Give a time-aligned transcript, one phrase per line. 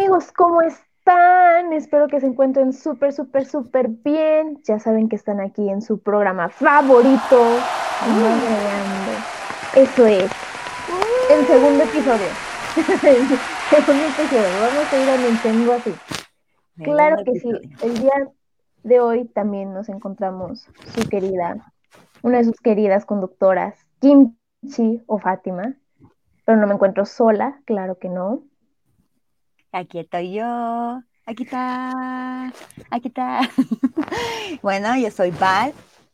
[0.00, 1.74] amigos, ¿cómo están?
[1.74, 4.58] Espero que se encuentren súper, súper, súper bien.
[4.64, 7.58] Ya saben que están aquí en su programa favorito.
[9.76, 10.30] Eso es.
[11.30, 12.28] El segundo episodio.
[12.76, 13.26] el
[13.76, 14.60] segundo episodio.
[14.62, 15.94] Vamos a ir a Nintendo así.
[16.82, 17.50] Claro que sí.
[17.82, 18.28] El día
[18.82, 21.74] de hoy también nos encontramos su querida,
[22.22, 25.74] una de sus queridas conductoras, Kimchi o Fátima.
[26.46, 28.44] Pero no me encuentro sola, claro que no.
[29.72, 31.02] Aquí estoy yo.
[31.26, 32.52] Aquí está.
[32.90, 33.40] Aquí está.
[34.62, 35.72] bueno, yo soy Val.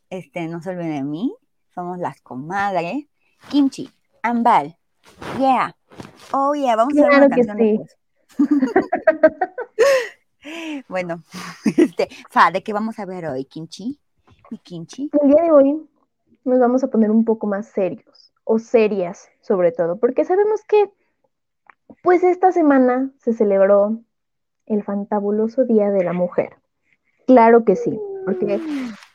[0.09, 1.33] Este, no se olviden de mí.
[1.73, 3.05] Somos las comadres.
[3.49, 3.89] Kimchi,
[4.21, 4.77] Ambal.
[5.39, 5.75] Yeah.
[6.31, 6.75] Oh, yeah.
[6.75, 7.87] Vamos a hacer una canción.
[10.87, 11.23] bueno,
[11.77, 13.99] este, Fa, ¿de qué vamos a ver hoy, Kimchi?
[14.51, 15.09] ¿Y Kimchi?
[15.21, 15.89] El día de hoy
[16.43, 20.91] nos vamos a poner un poco más serios, o serias sobre todo, porque sabemos que
[22.07, 23.99] pues esta semana se celebró
[24.65, 26.55] el fantabuloso Día de la Mujer.
[27.25, 28.61] Claro que sí, porque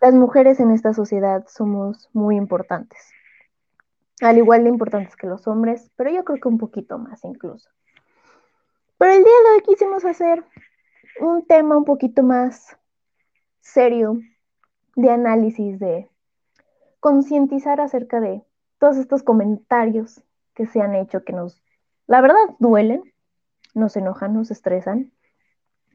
[0.02, 3.00] las mujeres en esta sociedad somos muy importantes.
[4.20, 7.70] Al igual de importantes que los hombres, pero yo creo que un poquito más incluso.
[8.98, 10.44] Pero el día de hoy quisimos hacer
[11.18, 12.76] un tema un poquito más
[13.62, 14.20] serio
[14.96, 16.10] de análisis, de
[17.00, 18.42] concientizar acerca de
[18.76, 20.22] todos estos comentarios
[20.52, 21.62] que se han hecho que nos
[22.06, 23.02] la verdad, duelen,
[23.74, 25.12] nos enojan, nos estresan,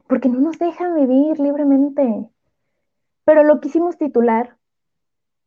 [0.08, 2.28] porque no nos dejan vivir libremente.
[3.24, 4.56] Pero lo quisimos titular,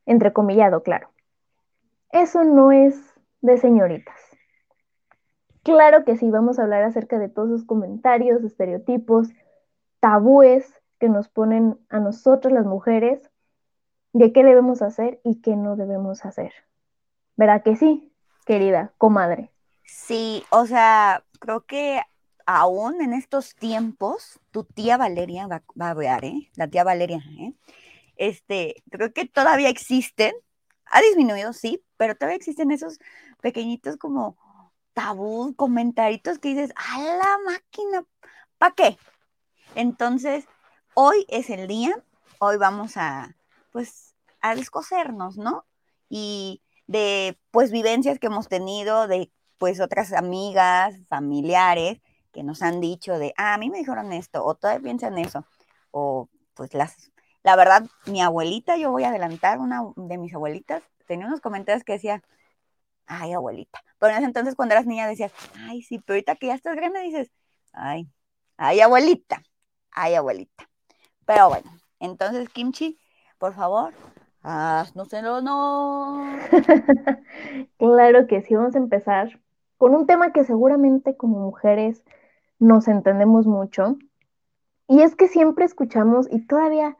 [0.06, 1.09] entrecomillado, claro.
[2.12, 3.00] Eso no es
[3.42, 4.20] de señoritas.
[5.64, 9.30] Claro que sí, vamos a hablar acerca de todos esos comentarios, estereotipos,
[10.00, 13.30] tabúes que nos ponen a nosotras las mujeres
[14.14, 16.52] de qué debemos hacer y qué no debemos hacer.
[17.38, 18.12] ¿Verdad que sí,
[18.46, 19.50] querida comadre?
[19.94, 22.02] Sí, o sea, creo que
[22.45, 26.50] aún en estos tiempos, tu tía Valeria va, a ver, ¿eh?
[26.56, 27.53] La tía Valeria, ¿eh?
[28.16, 30.34] Este, creo que todavía existen,
[30.86, 33.00] ha disminuido, sí, pero todavía existen esos
[33.41, 34.38] pequeñitos como
[34.94, 38.06] tabú, comentaritos que dices, a la máquina,
[38.58, 38.97] ¿para qué?
[39.75, 40.46] Entonces,
[40.94, 42.02] hoy es el día,
[42.40, 43.35] hoy vamos a,
[43.72, 45.66] pues, a descosernos, ¿no?
[46.09, 52.01] Y de, pues, vivencias que hemos tenido, de pues otras amigas, familiares
[52.31, 55.45] que nos han dicho de, ah, a mí me dijeron esto, o todavía piensan eso,
[55.91, 57.11] o pues las,
[57.44, 61.83] la verdad, mi abuelita, yo voy a adelantar, una de mis abuelitas, tenía unos comentarios
[61.83, 62.23] que decía,
[63.05, 66.47] ay, abuelita, pero en ese entonces cuando eras niña decías, ay, sí, pero ahorita que
[66.47, 67.29] ya estás grande dices,
[67.72, 68.09] ay,
[68.57, 69.43] ay, abuelita,
[69.91, 70.67] ay, abuelita.
[71.28, 72.99] Pero bueno, entonces, Kimchi,
[73.38, 73.93] por favor,
[74.43, 76.35] no sé, no, no.
[77.78, 79.39] claro que sí, vamos a empezar
[79.81, 82.03] con un tema que seguramente como mujeres
[82.59, 83.97] nos entendemos mucho.
[84.88, 86.97] Y es que siempre escuchamos, y todavía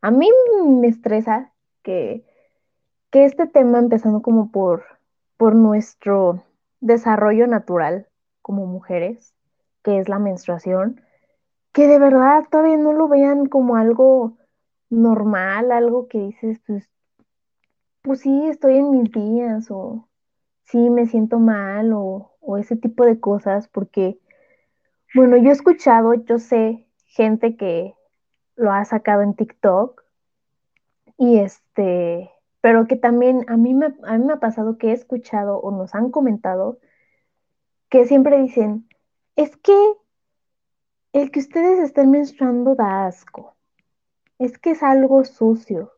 [0.00, 0.30] a mí
[0.64, 2.24] me estresa que,
[3.10, 4.82] que este tema, empezando como por,
[5.36, 6.42] por nuestro
[6.80, 8.08] desarrollo natural
[8.40, 9.34] como mujeres,
[9.82, 11.02] que es la menstruación,
[11.72, 14.38] que de verdad todavía no lo vean como algo
[14.88, 16.88] normal, algo que dices, pues,
[18.00, 20.08] pues sí, estoy en mis días, o
[20.64, 22.28] sí me siento mal o,
[22.58, 24.18] ese tipo de cosas, porque,
[25.14, 27.94] bueno, yo he escuchado, yo sé gente que
[28.56, 30.02] lo ha sacado en TikTok
[31.16, 32.30] y este,
[32.60, 35.70] pero que también a mí me, a mí me ha pasado que he escuchado o
[35.70, 36.78] nos han comentado
[37.88, 38.88] que siempre dicen,
[39.36, 39.76] es que
[41.12, 43.54] el que ustedes estén menstruando da asco,
[44.38, 45.92] es que es algo sucio,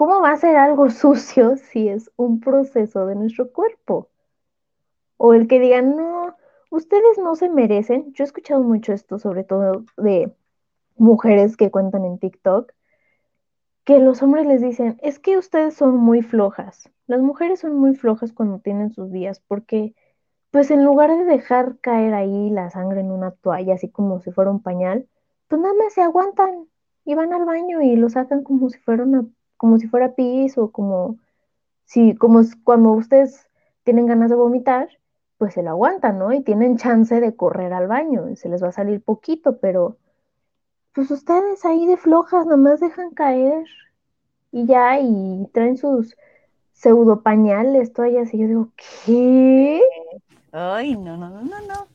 [0.00, 4.08] ¿Cómo va a ser algo sucio si es un proceso de nuestro cuerpo?
[5.18, 6.34] O el que digan, no,
[6.70, 8.10] ustedes no se merecen.
[8.14, 10.34] Yo he escuchado mucho esto, sobre todo de
[10.96, 12.72] mujeres que cuentan en TikTok,
[13.84, 16.88] que los hombres les dicen, es que ustedes son muy flojas.
[17.06, 19.94] Las mujeres son muy flojas cuando tienen sus días, porque
[20.50, 24.30] pues en lugar de dejar caer ahí la sangre en una toalla, así como si
[24.32, 25.06] fuera un pañal,
[25.46, 26.68] pues nada más se aguantan
[27.04, 29.26] y van al baño y lo sacan como si fuera una
[29.60, 31.18] como si fuera pis o como
[31.84, 33.46] si, como cuando ustedes
[33.82, 34.88] tienen ganas de vomitar,
[35.36, 36.32] pues se lo aguantan, ¿no?
[36.32, 39.98] Y tienen chance de correr al baño, se les va a salir poquito, pero
[40.94, 43.66] pues ustedes ahí de flojas nomás dejan caer
[44.50, 46.16] y ya, y traen sus
[46.72, 48.68] pseudo pañales, toallas, y yo digo,
[49.04, 49.82] ¿qué?
[50.52, 51.86] Ay, no, no, no, no, no.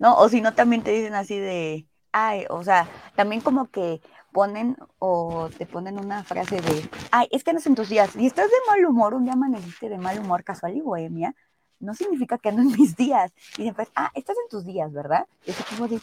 [0.00, 4.00] No, o si no, también te dicen así de, ay, o sea, también como que
[4.34, 8.26] ponen o te ponen una frase de, ay, es que no en tus días, y
[8.26, 11.36] estás de mal humor, un día amaneciste de mal humor casual y bohemia,
[11.78, 13.32] no significa que no en mis días.
[13.56, 15.26] Y después, ah, estás en tus días, ¿verdad?
[15.46, 16.00] Y ese tipo de,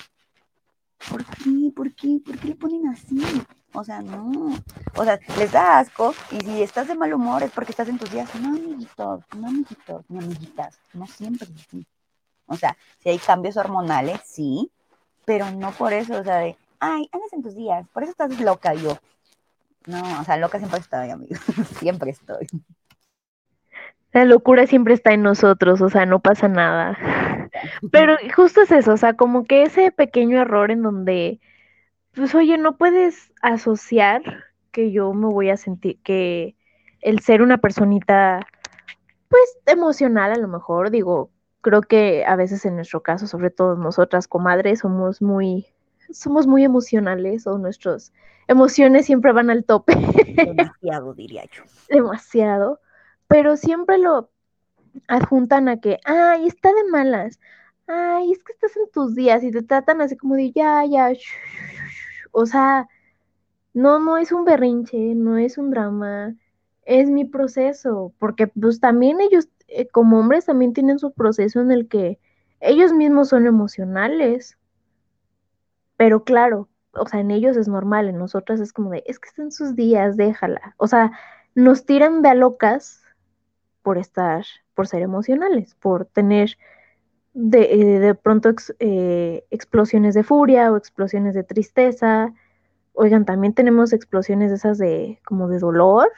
[1.09, 1.73] ¿por qué?
[1.75, 2.21] ¿Por qué?
[2.25, 3.21] ¿Por qué le ponen así?
[3.73, 4.55] O sea, no.
[4.95, 7.97] O sea, les da asco y si estás de mal humor es porque estás en
[7.97, 8.33] tus días.
[8.35, 10.79] No, amiguitos, no, amiguitos, amiguitas.
[10.93, 11.85] No siempre es.
[12.47, 14.71] O sea, si hay cambios hormonales, sí,
[15.25, 18.37] pero no por eso, o sea, de, ay, andas en tus días, por eso estás
[18.41, 18.97] loca yo.
[19.87, 21.35] No, o sea, loca siempre estoy, amigo.
[21.79, 22.47] siempre estoy.
[24.11, 26.97] La locura siempre está en nosotros, o sea, no pasa nada.
[27.91, 31.39] Pero justo es eso, o sea, como que ese pequeño error en donde,
[32.13, 34.21] pues oye, no puedes asociar
[34.71, 36.55] que yo me voy a sentir, que
[37.01, 38.45] el ser una personita,
[39.29, 41.29] pues emocional a lo mejor, digo,
[41.61, 45.67] creo que a veces en nuestro caso, sobre todo nosotras comadres, somos muy,
[46.13, 48.13] somos muy emocionales o nuestras
[48.47, 49.95] emociones siempre van al tope.
[50.35, 51.63] Demasiado, diría yo.
[51.89, 52.79] Demasiado.
[53.27, 54.29] Pero siempre lo
[55.07, 57.39] adjuntan a que, ay, está de malas.
[57.87, 61.11] Ay, es que estás en tus días y te tratan así como de, ya, ya.
[62.31, 62.87] O sea,
[63.73, 66.35] no, no es un berrinche, no es un drama,
[66.83, 71.71] es mi proceso, porque pues también ellos eh, como hombres también tienen su proceso en
[71.71, 72.19] el que
[72.59, 74.57] ellos mismos son emocionales.
[76.01, 79.29] Pero claro, o sea, en ellos es normal, en nosotras es como de, es que
[79.29, 80.73] están sus días, déjala.
[80.77, 81.11] O sea,
[81.53, 83.03] nos tiran de a locas
[83.83, 84.43] por estar,
[84.73, 86.57] por ser emocionales, por tener
[87.35, 88.49] de, eh, de pronto
[88.79, 92.33] eh, explosiones de furia o explosiones de tristeza.
[92.93, 96.09] Oigan, también tenemos explosiones de esas de como de dolor,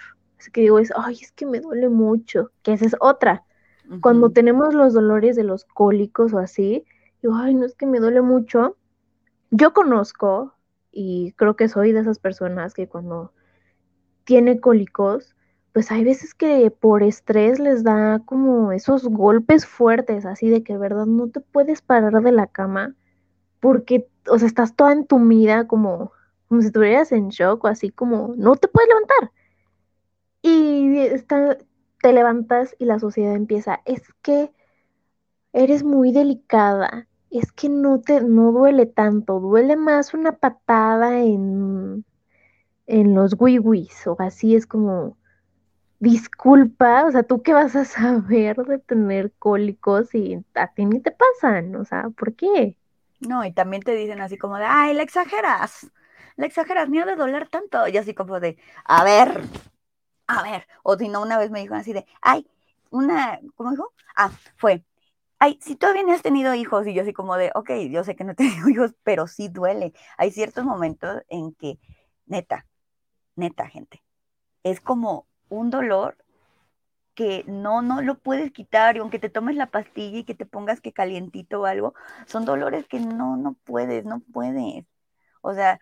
[0.54, 3.44] que digo es, ay, es que me duele mucho, que esa es otra.
[4.00, 6.86] Cuando tenemos los dolores de los cólicos o así,
[7.22, 8.78] digo, ay, no es que me duele mucho.
[9.56, 10.56] Yo conozco
[10.92, 13.34] y creo que soy de esas personas que cuando
[14.24, 15.36] tiene cólicos,
[15.74, 20.76] pues hay veces que por estrés les da como esos golpes fuertes, así de que,
[20.76, 21.06] ¿verdad?
[21.06, 22.96] No te puedes parar de la cama
[23.60, 26.12] porque, o sea, estás toda entumida como,
[26.48, 29.32] como si estuvieras en shock o así como, no te puedes levantar.
[30.42, 31.10] Y
[32.02, 34.52] te levantas y la sociedad empieza, es que
[35.54, 37.08] eres muy delicada,
[37.40, 42.06] es que no te no duele tanto, duele más una patada en,
[42.88, 45.18] en los wiwis o así es como
[46.00, 51.00] disculpa, o sea, tú qué vas a saber de tener cólicos y a ti ni
[51.02, 52.78] te pasan, o sea, ¿por qué?
[53.20, 55.90] No, y también te dicen así como de, ay, le exageras,
[56.36, 59.44] le exageras, ni ha de doler tanto, y así como de, a ver,
[60.28, 62.48] a ver, o si no, una vez me dijo así de, ay,
[62.90, 63.94] una, ¿cómo dijo?
[64.16, 64.84] Ah, fue,
[65.44, 68.16] ay, si todavía no has tenido hijos, y yo así como de, ok, yo sé
[68.16, 69.94] que no he tenido hijos, pero sí duele.
[70.18, 71.80] Hay ciertos momentos en que,
[72.26, 72.66] neta,
[73.36, 74.04] neta, gente,
[74.64, 76.18] es como un dolor
[77.16, 80.46] que no, no lo puedes quitar, y aunque te tomes la pastilla y que te
[80.46, 81.94] pongas que calientito o algo,
[82.26, 84.86] son dolores que no, no puedes, no puedes.
[85.42, 85.80] O sea,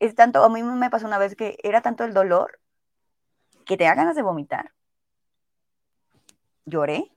[0.00, 2.60] es tanto, a mí me pasó una vez que era tanto el dolor
[3.66, 4.72] que te da ganas de vomitar.
[6.64, 7.12] Lloré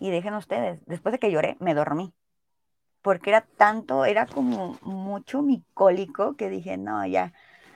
[0.00, 2.12] y dejen ustedes, después de que lloré, me dormí.
[3.02, 7.32] Porque era tanto, era como mucho mi cólico que dije, no, ya,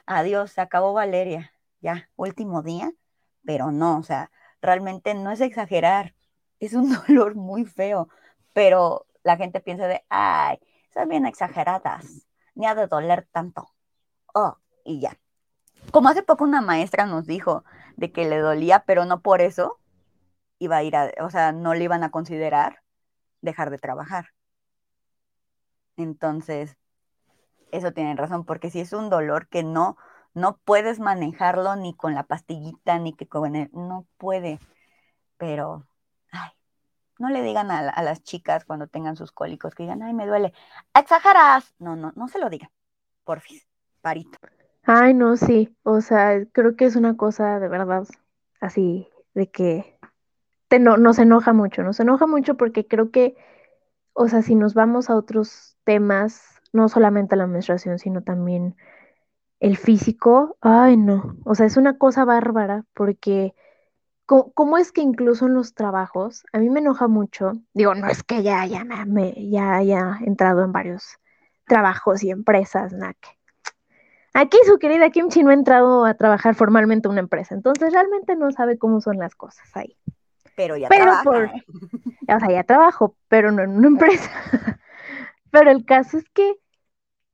[0.06, 2.93] adiós, se acabó Valeria, ya, último día,
[3.44, 4.31] pero no, o sea,
[4.61, 6.15] realmente no es exagerar,
[6.61, 8.09] es un dolor muy feo,
[8.55, 10.59] pero la gente piensa de, ay,
[10.93, 13.69] son bien exageradas, ni ha de doler tanto.
[14.34, 15.19] Oh, y ya.
[15.91, 17.65] Como hace poco una maestra nos dijo
[17.96, 19.79] de que le dolía, pero no por eso
[20.65, 22.81] iba a ir a, o sea, no le iban a considerar
[23.41, 24.27] dejar de trabajar.
[25.97, 26.77] Entonces,
[27.73, 29.97] eso tienen razón, porque si es un dolor que no,
[30.35, 34.59] no puedes manejarlo ni con la pastillita, ni que con el, no puede.
[35.37, 35.87] Pero,
[36.33, 36.51] ay,
[37.19, 40.53] no le digan a, las chicas cuando tengan sus cólicos que digan, ay, me duele.
[40.94, 41.75] Exageras.
[41.79, 42.71] No, no, no se lo digan.
[43.25, 43.67] Porfis,
[44.01, 44.39] parito.
[44.83, 45.77] Ay, no, sí.
[45.83, 48.06] O sea, creo que es una cosa de verdad
[48.61, 49.94] así, de que
[50.74, 53.36] te no, nos enoja mucho, nos enoja mucho porque creo que,
[54.12, 58.76] o sea, si nos vamos a otros temas, no solamente la menstruación, sino también
[59.60, 61.36] el físico, ay, no.
[61.44, 63.54] O sea, es una cosa bárbara porque...
[64.26, 68.22] ¿Cómo, es que incluso en los trabajos, a mí me enoja mucho, digo, no es
[68.22, 71.19] que ya, ya, me, ya haya entrado en varios
[71.66, 73.28] trabajos y empresas, que
[74.32, 78.34] Aquí su querida Kimchi no ha entrado a trabajar formalmente en una empresa, entonces realmente
[78.34, 79.96] no sabe cómo son las cosas ahí.
[80.56, 81.23] Pero ya trabaja.
[81.25, 84.31] Por, o sea, ya trabajo, pero no en una empresa.
[85.51, 86.56] pero el caso es que,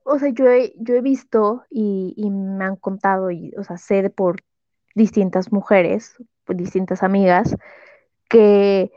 [0.04, 3.76] o sea, yo he, yo he visto y, y me han contado, y, o sea,
[3.78, 4.36] sé por
[4.94, 7.56] distintas mujeres, por distintas amigas,
[8.28, 8.92] que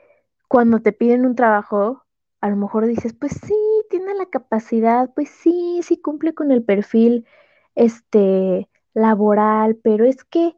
[0.47, 2.03] cuando te piden un trabajo,
[2.41, 3.55] a lo mejor dices, pues sí,
[3.89, 7.25] tiene tiene la capacidad, pues sí, sí cumple con el perfil
[7.75, 10.55] este laboral, pero es que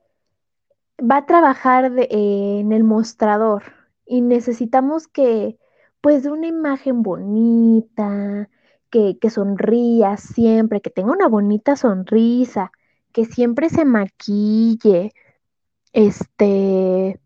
[0.99, 3.63] va a trabajar en el mostrador
[4.05, 5.57] y necesitamos que,
[6.01, 8.49] pues, de una imagen bonita,
[8.89, 12.71] que, que sonría siempre, que tenga una bonita sonrisa,
[13.11, 15.13] que siempre se maquille,
[15.93, 17.19] este,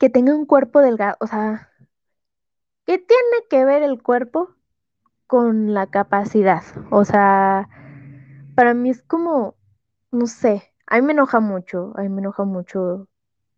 [0.00, 1.70] que tenga un cuerpo delgado, o sea,
[2.86, 4.54] ¿qué tiene que ver el cuerpo
[5.26, 6.62] con la capacidad?
[6.90, 7.68] O sea,
[8.54, 9.56] para mí es como,
[10.10, 13.08] no sé, a mí me enoja mucho, a mí me enoja mucho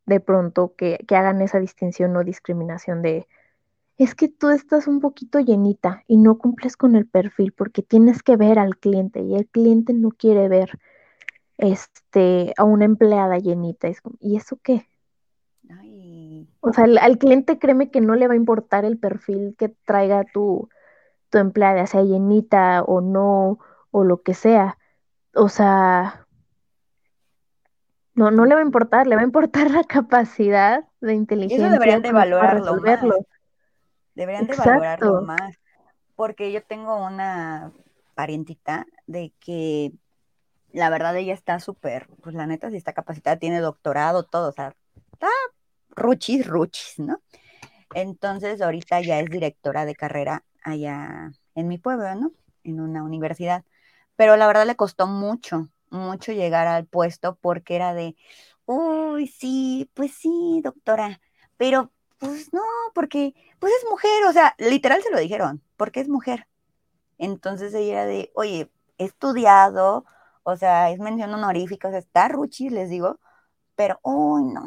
[0.07, 3.29] de pronto que, que hagan esa distinción o discriminación de,
[3.97, 8.23] es que tú estás un poquito llenita y no cumples con el perfil porque tienes
[8.23, 10.79] que ver al cliente y el cliente no quiere ver
[11.59, 13.89] este, a una empleada llenita.
[14.19, 14.87] ¿Y eso qué?
[16.61, 20.25] O sea, al, cliente créeme que no le va a importar el perfil que traiga
[20.25, 20.69] tu,
[21.29, 23.59] tu empleada, sea llenita o no,
[23.91, 24.79] o lo que sea.
[25.35, 26.20] O sea,
[28.15, 31.67] no, no le va a importar, le va a importar la capacidad de inteligencia.
[31.67, 33.01] Eso deberían de valorarlo más.
[34.15, 35.59] Deberían de valorarlo más.
[36.17, 37.73] Porque yo tengo una
[38.15, 39.93] parientita de que
[40.73, 44.53] la verdad ella está súper, pues la neta sí está capacitada, tiene doctorado, todo, o
[44.53, 44.75] sea,
[45.13, 45.29] está
[45.91, 47.21] ruchis, ruchis, ¿no?
[47.95, 52.33] Entonces ahorita ya es directora de carrera allá en mi pueblo, ¿no?
[52.63, 53.65] En una universidad.
[54.17, 58.17] Pero la verdad le costó mucho, mucho llegar al puesto porque era de,
[58.67, 61.21] uy, sí, pues sí, doctora,
[61.57, 62.63] pero pues no,
[62.95, 66.47] porque pues es mujer, o sea, literal se lo dijeron, porque es mujer.
[67.19, 70.05] Entonces ella era de, oye, he estudiado,
[70.45, 73.21] o sea, es mención honorífica, o sea, está Ruchi, les digo,
[73.77, 74.65] pero, uy, no,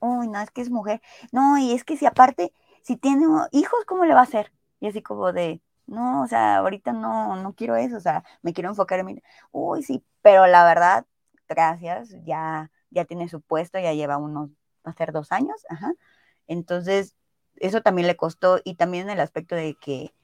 [0.00, 1.00] uy, no, es que es mujer,
[1.32, 2.52] no, y es que si aparte,
[2.82, 4.52] si tiene hijos, ¿cómo le va a hacer?
[4.80, 8.52] Y así como de, no, o sea, ahorita no, no quiero eso, o sea, me
[8.52, 11.06] quiero enfocar en mí, uy, sí, pero la verdad,
[11.48, 14.50] gracias, ya, ya tiene su puesto, ya lleva unos,
[14.86, 15.92] va a ser dos años, ajá,
[16.46, 17.16] entonces,
[17.56, 20.14] eso también le costó, y también el aspecto de que,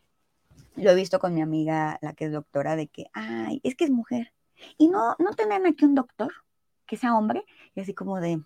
[0.76, 3.84] lo he visto con mi amiga, la que es doctora, de que, ay, es que
[3.84, 4.32] es mujer,
[4.78, 6.32] y no, no tener aquí un doctor
[6.86, 8.42] que sea hombre, y así como de,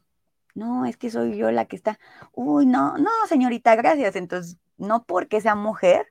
[0.57, 1.99] no, es que soy yo la que está,
[2.33, 4.17] uy, no, no, señorita, gracias.
[4.17, 6.11] Entonces, no porque sea mujer,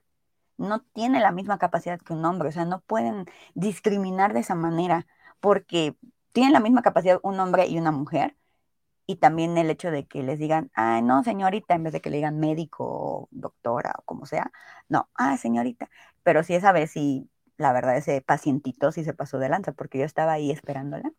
[0.58, 4.54] no tiene la misma capacidad que un hombre, o sea, no pueden discriminar de esa
[4.54, 5.06] manera,
[5.40, 5.96] porque
[6.32, 8.36] tienen la misma capacidad un hombre y una mujer,
[9.06, 12.10] y también el hecho de que les digan, ay, no, señorita, en vez de que
[12.10, 14.50] le digan médico, o doctora o como sea,
[14.88, 15.90] no, ah, señorita,
[16.22, 19.98] pero sí esa vez sí la verdad ese pacientito sí se pasó de lanza, porque
[19.98, 21.12] yo estaba ahí esperándola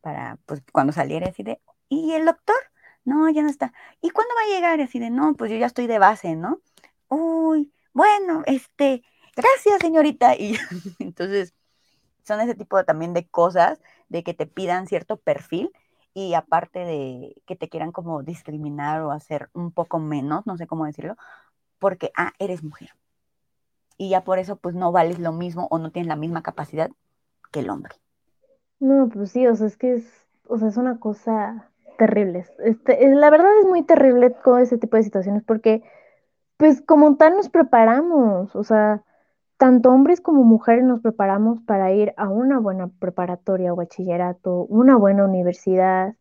[0.00, 2.56] para, pues, cuando saliera así de, ¿y el doctor?
[3.04, 3.72] No, ya no está.
[4.02, 4.80] ¿Y cuándo va a llegar?
[4.80, 6.60] Así de, no, pues yo ya estoy de base, ¿no?
[7.08, 9.02] Uy, bueno, este,
[9.36, 10.34] gracias, señorita.
[10.36, 10.56] Y
[10.98, 11.54] entonces,
[12.24, 15.70] son ese tipo también de cosas, de que te pidan cierto perfil
[16.14, 20.66] y aparte de que te quieran como discriminar o hacer un poco menos, no sé
[20.66, 21.16] cómo decirlo,
[21.78, 22.90] porque, ah, eres mujer
[23.98, 26.90] y ya por eso pues no vales lo mismo o no tienes la misma capacidad
[27.50, 27.94] que el hombre.
[28.80, 30.06] No, pues sí, o sea, es que es,
[30.46, 32.46] o sea, es una cosa terrible.
[32.60, 35.82] Este, la verdad es muy terrible todo ese tipo de situaciones porque,
[36.58, 39.04] pues como tal nos preparamos, o sea,
[39.58, 44.96] tanto hombres como mujeres nos preparamos para ir a una buena preparatoria o bachillerato, una
[44.96, 46.16] buena universidad,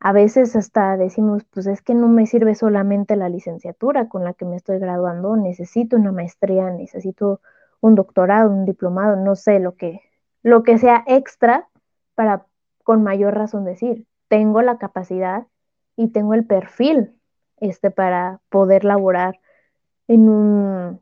[0.00, 4.34] a veces hasta decimos, pues es que no me sirve solamente la licenciatura con la
[4.34, 7.40] que me estoy graduando, necesito una maestría, necesito
[7.80, 10.00] un doctorado, un diplomado, no sé, lo que,
[10.42, 11.68] lo que sea extra
[12.14, 12.46] para
[12.84, 15.46] con mayor razón decir, tengo la capacidad
[15.96, 17.14] y tengo el perfil
[17.58, 19.40] este, para poder laborar
[20.10, 21.00] en un,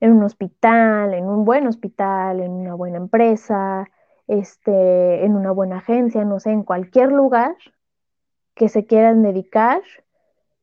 [0.00, 3.90] en un hospital, en un buen hospital, en una buena empresa,
[4.28, 7.54] este, en una buena agencia, no sé, en cualquier lugar
[8.54, 9.82] que se quieran dedicar,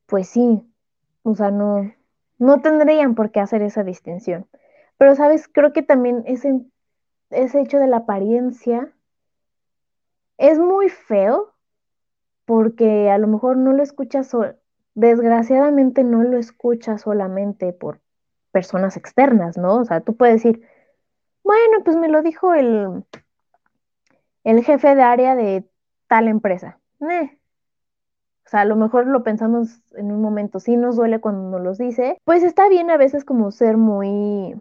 [0.07, 0.67] pues sí,
[1.21, 1.93] o sea, no,
[2.39, 4.47] no tendrían por qué hacer esa distinción.
[4.97, 5.47] Pero, ¿sabes?
[5.47, 6.61] Creo que también ese,
[7.29, 8.91] ese hecho de la apariencia
[10.39, 11.53] es muy feo
[12.45, 14.35] porque a lo mejor no lo escuchas,
[14.93, 17.99] desgraciadamente no lo escuchas solamente por
[18.51, 19.77] personas externas, ¿no?
[19.77, 20.61] O sea, tú puedes decir,
[21.43, 23.03] bueno, pues me lo dijo el,
[24.43, 25.65] el jefe de área de
[26.07, 26.79] tal empresa.
[27.01, 27.37] Eh,
[28.45, 31.61] o sea, a lo mejor lo pensamos en un momento, sí nos duele cuando nos
[31.61, 34.55] los dice, pues está bien a veces como ser muy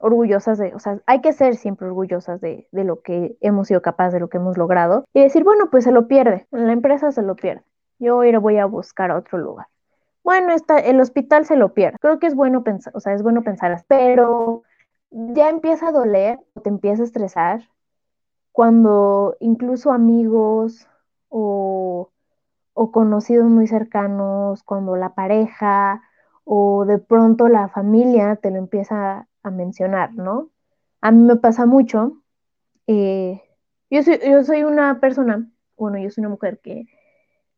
[0.00, 3.82] orgullosas de, o sea, hay que ser siempre orgullosas de, de lo que hemos sido
[3.82, 7.12] capaces, de lo que hemos logrado, y decir, bueno, pues se lo pierde, la empresa
[7.12, 7.62] se lo pierde,
[7.98, 9.66] yo ir voy a buscar otro lugar.
[10.22, 11.98] Bueno, está, el hospital se lo pierde.
[12.00, 14.62] Creo que es bueno pensar, o sea, es bueno pensar, pero
[15.10, 17.68] ya empieza a doler, te empieza a estresar,
[18.52, 20.88] cuando incluso amigos
[21.28, 22.10] o,
[22.74, 26.02] o conocidos muy cercanos, cuando la pareja
[26.44, 30.50] o de pronto la familia te lo empieza a mencionar, ¿no?
[31.00, 32.22] A mí me pasa mucho.
[32.86, 33.42] Eh,
[33.90, 36.86] yo, soy, yo soy una persona, bueno, yo soy una mujer que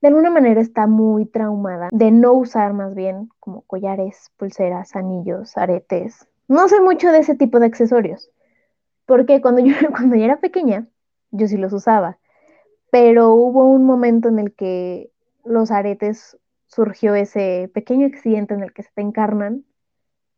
[0.01, 5.57] de alguna manera está muy traumada de no usar más bien como collares, pulseras, anillos,
[5.57, 6.29] aretes.
[6.47, 8.31] No sé mucho de ese tipo de accesorios,
[9.07, 10.87] porque cuando yo, cuando yo era pequeña,
[11.31, 12.19] yo sí los usaba,
[12.91, 15.11] pero hubo un momento en el que
[15.45, 19.65] los aretes surgió ese pequeño accidente en el que se te encarnan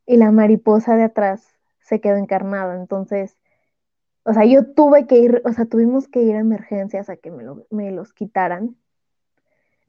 [0.07, 1.47] y la mariposa de atrás
[1.81, 2.77] se quedó encarnada.
[2.77, 3.37] Entonces,
[4.25, 7.31] o sea, yo tuve que ir, o sea, tuvimos que ir a emergencias a que
[7.31, 8.77] me, lo, me los quitaran.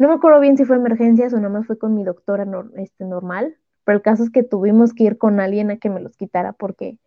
[0.01, 3.05] No me acuerdo bien si fue emergencias o nada más fue con mi doctora este,
[3.05, 6.17] normal, pero el caso es que tuvimos que ir con alguien a que me los
[6.17, 6.97] quitara porque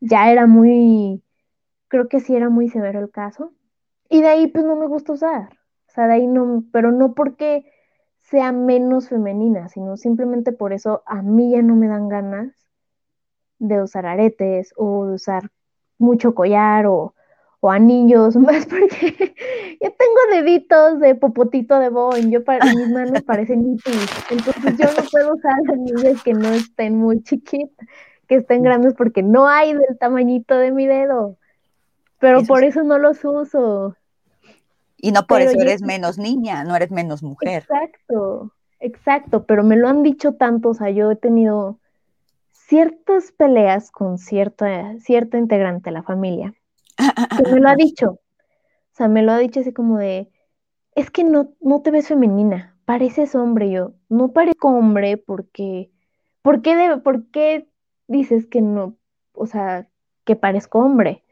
[0.00, 1.22] ya era muy,
[1.88, 3.52] creo que sí era muy severo el caso.
[4.08, 5.50] Y de ahí pues no me gusta usar.
[5.86, 7.70] O sea, de ahí no, pero no porque
[8.20, 12.54] sea menos femenina, sino simplemente por eso a mí ya no me dan ganas
[13.58, 15.50] de usar aretes o de usar
[15.98, 17.14] mucho collar o,
[17.60, 19.34] o anillos, más porque
[19.80, 24.86] yo tengo deditos de popotito de Boeing, yo para, mis manos parecen nitis, entonces yo
[24.86, 27.86] no puedo usar anillos que no estén muy chiquitas,
[28.26, 31.36] que estén grandes porque no hay del tamañito de mi dedo,
[32.18, 33.96] pero eso por eso no los uso.
[35.02, 35.86] Y no por pero eso eres yo...
[35.86, 37.62] menos niña, no eres menos mujer.
[37.62, 41.78] Exacto, exacto, pero me lo han dicho tanto, o sea, yo he tenido
[42.52, 46.54] ciertas peleas con cierta, cierto integrante de la familia
[47.52, 48.10] me lo ha dicho.
[48.10, 48.20] O
[48.92, 50.30] sea, me lo ha dicho así como de,
[50.94, 53.70] es que no, no te ves femenina, pareces hombre.
[53.70, 55.90] Yo, no parezco hombre porque,
[56.42, 57.68] ¿por qué, de, ¿por qué
[58.08, 58.96] dices que no,
[59.32, 59.88] o sea,
[60.24, 61.24] que parezco hombre?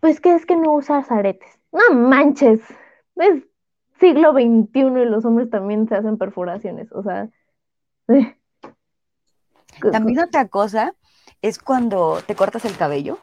[0.00, 1.58] Pues que es que no usas aretes.
[1.72, 2.60] No manches,
[3.16, 3.44] es
[4.00, 7.28] siglo XXI y los hombres también se hacen perforaciones, o sea.
[8.08, 8.36] Eh.
[9.90, 10.94] También otra cosa
[11.42, 13.18] es cuando te cortas el cabello.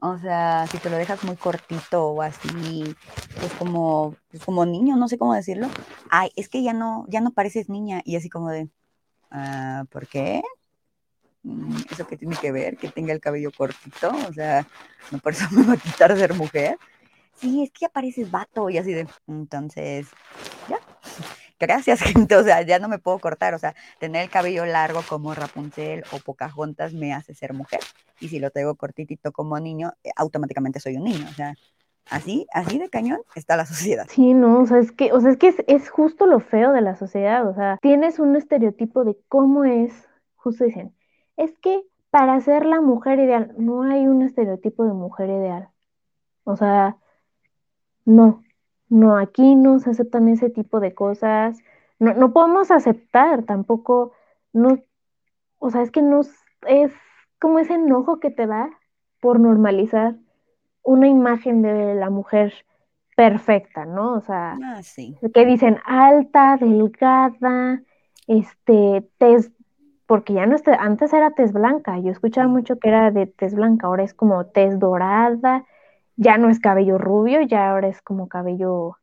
[0.00, 2.96] O sea, si te lo dejas muy cortito o así,
[3.38, 5.68] pues como, pues como niño, no sé cómo decirlo.
[6.08, 8.00] Ay, es que ya no, ya no pareces niña.
[8.04, 8.70] Y así como de,
[9.30, 10.42] ah, ¿por qué?
[11.42, 12.78] Mm, ¿Eso qué tiene que ver?
[12.78, 14.10] Que tenga el cabello cortito.
[14.28, 14.66] O sea,
[15.10, 16.78] no por eso me va a quitar ser mujer.
[17.36, 20.08] Sí, es que ya pareces vato y así de, entonces,
[20.68, 20.78] ya.
[21.60, 22.34] Gracias, gente.
[22.34, 23.54] O sea, ya no me puedo cortar.
[23.54, 27.80] O sea, tener el cabello largo como Rapunzel o Pocahontas me hace ser mujer
[28.20, 31.26] y si lo tengo cortitito como niño, eh, automáticamente soy un niño.
[31.28, 31.54] O sea,
[32.10, 34.06] así, así de cañón está la sociedad.
[34.08, 36.72] Sí, no, o sea, es que, o sea, es que es, es justo lo feo
[36.72, 37.46] de la sociedad.
[37.48, 39.92] O sea, tienes un estereotipo de cómo es,
[40.36, 40.94] justo dicen,
[41.36, 45.68] es que para ser la mujer ideal, no hay un estereotipo de mujer ideal.
[46.44, 46.96] O sea,
[48.04, 48.42] no,
[48.90, 51.58] no, aquí no se aceptan ese tipo de cosas.
[51.98, 54.12] No, no podemos aceptar tampoco,
[54.52, 54.80] no,
[55.58, 56.20] o sea, es que no
[56.66, 56.92] es
[57.38, 58.68] como ese enojo que te da
[59.20, 60.16] por normalizar
[60.82, 62.52] una imagen de la mujer
[63.16, 64.14] perfecta, ¿no?
[64.14, 65.16] O sea, ah, sí.
[65.34, 67.82] que dicen alta, delgada,
[68.26, 69.52] este, tez,
[70.06, 73.54] porque ya no es, antes era tez blanca, yo escuchaba mucho que era de tez
[73.54, 75.64] blanca, ahora es como tez dorada,
[76.20, 78.96] ya no es cabello rubio, ya ahora es como cabello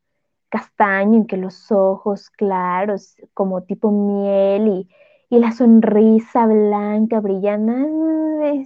[0.49, 4.89] castaño, en que los ojos claros, como tipo miel y
[5.30, 8.65] y la sonrisa blanca, brillante.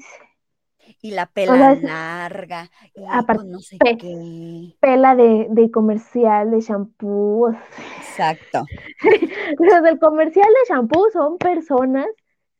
[1.04, 4.76] Y la pela o sea, larga, y aparte, no sé pe qué.
[4.80, 7.50] Pela de, de comercial de shampoo.
[7.98, 8.66] Exacto.
[9.60, 12.06] Los del comercial de shampoo son personas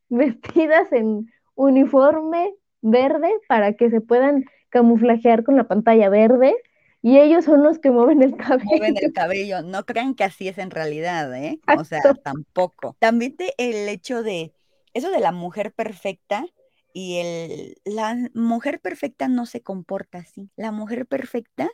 [0.10, 6.56] vestidas en uniforme verde para que se puedan camuflajear con la pantalla verde
[7.04, 8.66] y ellos son los que mueven el cabello.
[8.66, 9.62] Mueven el cabello.
[9.62, 11.60] No crean que así es en realidad, ¿eh?
[11.78, 12.96] O sea, tampoco.
[13.00, 14.54] También te, el hecho de
[14.94, 16.46] eso de la mujer perfecta
[16.94, 20.52] y el la mujer perfecta no se comporta así.
[20.56, 21.70] La mujer perfecta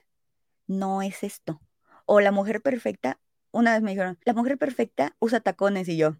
[0.66, 1.62] no es esto.
[2.06, 3.20] O la mujer perfecta,
[3.52, 6.16] una vez me dijeron, la mujer perfecta usa tacones y yo.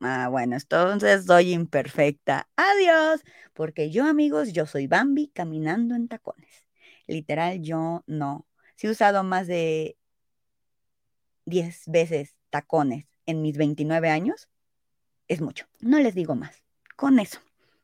[0.00, 2.48] Ah, bueno, entonces soy imperfecta.
[2.56, 3.22] Adiós.
[3.54, 6.66] Porque yo, amigos, yo soy Bambi caminando en tacones
[7.06, 8.46] literal yo no.
[8.76, 9.96] Si he usado más de
[11.44, 14.48] 10 veces tacones en mis 29 años,
[15.28, 15.66] es mucho.
[15.80, 16.62] No les digo más.
[16.96, 17.40] Con eso,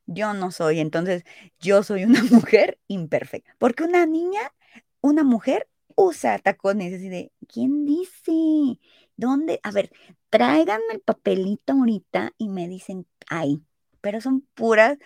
[0.06, 1.24] yo no soy, entonces
[1.60, 3.54] yo soy una mujer imperfecta.
[3.58, 4.52] Porque una niña,
[5.00, 8.78] una mujer usa tacones, así de, ¿quién dice?
[9.16, 9.60] ¿Dónde?
[9.62, 9.92] A ver,
[10.32, 13.62] tráiganme el papelito ahorita y me dicen, ahí,
[14.00, 14.96] pero son puras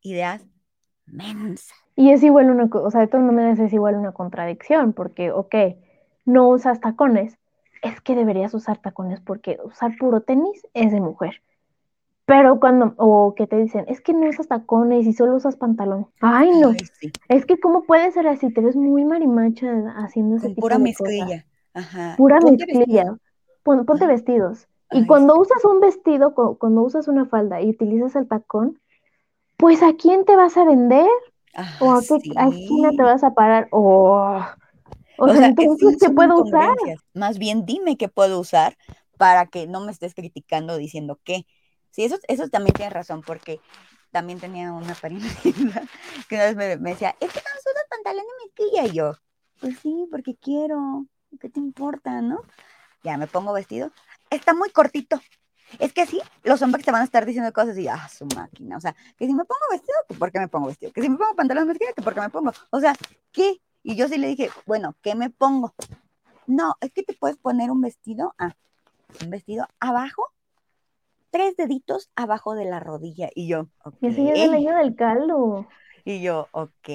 [0.00, 0.46] ideas
[1.06, 1.76] mensas.
[1.96, 5.54] Y es igual una, o sea, de todas maneras es igual una contradicción, porque, ok,
[6.24, 7.36] no usas tacones,
[7.82, 11.42] es que deberías usar tacones porque usar puro tenis es de mujer.
[12.24, 16.06] Pero cuando, o que te dicen, es que no usas tacones y solo usas pantalón.
[16.20, 16.74] Ay, no.
[17.28, 20.84] Es que cómo puede ser así, te ves muy marimacha haciendo ese tipo pura de
[20.84, 21.44] mezclilla.
[21.74, 22.14] Ajá.
[22.16, 23.16] Pura mezclilla.
[23.64, 24.68] ponte vestidos.
[24.92, 28.80] Y cuando usas un vestido, cuando usas una falda y utilizas el tacón,
[29.56, 31.08] pues ¿a quién te vas a vender?
[31.80, 33.68] ¿O a qué esquina te vas a parar?
[33.70, 34.44] o
[35.32, 36.74] sea, entonces, ¿qué puedo usar?
[37.14, 38.76] Más bien dime qué puedo usar
[39.16, 41.46] para que no me estés criticando diciendo qué.
[41.90, 43.60] Sí, eso, eso también tiene razón, porque
[44.10, 45.28] también tenía una pariente
[46.28, 48.86] que una vez me, decía, es que no usas pantalón y mezquilla.
[48.86, 49.12] Y yo,
[49.60, 51.06] pues sí, porque quiero.
[51.40, 52.40] ¿Qué te importa, no?
[53.02, 53.90] Ya me pongo vestido.
[54.30, 55.20] Está muy cortito.
[55.78, 58.76] Es que sí, los hombres te van a estar diciendo cosas y, ah, su máquina.
[58.76, 60.92] O sea, que si me pongo vestido, que por qué me pongo vestido.
[60.92, 62.52] Que si me pongo pantalón mezquilla, que por qué me pongo.
[62.70, 62.94] O sea,
[63.32, 63.60] ¿qué?
[63.82, 65.74] Y yo sí le dije, bueno, ¿qué me pongo?
[66.46, 68.54] No, es que te puedes poner un vestido, ah,
[69.22, 70.32] un vestido abajo
[71.36, 73.28] tres deditos abajo de la rodilla.
[73.34, 73.94] Y yo, ok.
[74.00, 75.66] Y así es el año del caldo.
[76.04, 76.88] Y yo, ok,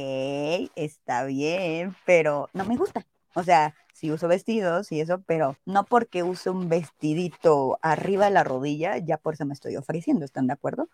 [0.75, 3.05] está bien, pero no me gusta.
[3.33, 8.31] O sea, sí uso vestidos y eso, pero no porque use un vestidito arriba de
[8.31, 10.89] la rodilla, ya por eso me estoy ofreciendo, ¿están de acuerdo?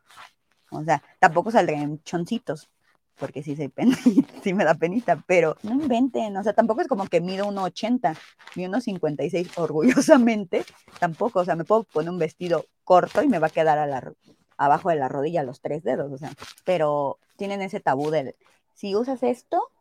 [0.72, 2.70] O sea, tampoco saldré en choncitos,
[3.18, 3.92] porque sí, soy pen
[4.44, 8.18] sí me da penita, pero no inventen, o sea, tampoco es como que mido 1,80,
[8.56, 10.66] mido 1,56 orgullosamente,
[11.00, 13.88] tampoco, o sea, me puedo poner un vestido corto y me va a quedar a
[13.88, 14.14] la,
[14.58, 16.32] abajo de la rodilla los tres dedos, o sea,
[16.66, 18.36] pero tienen ese tabú del,
[18.74, 19.72] si usas esto,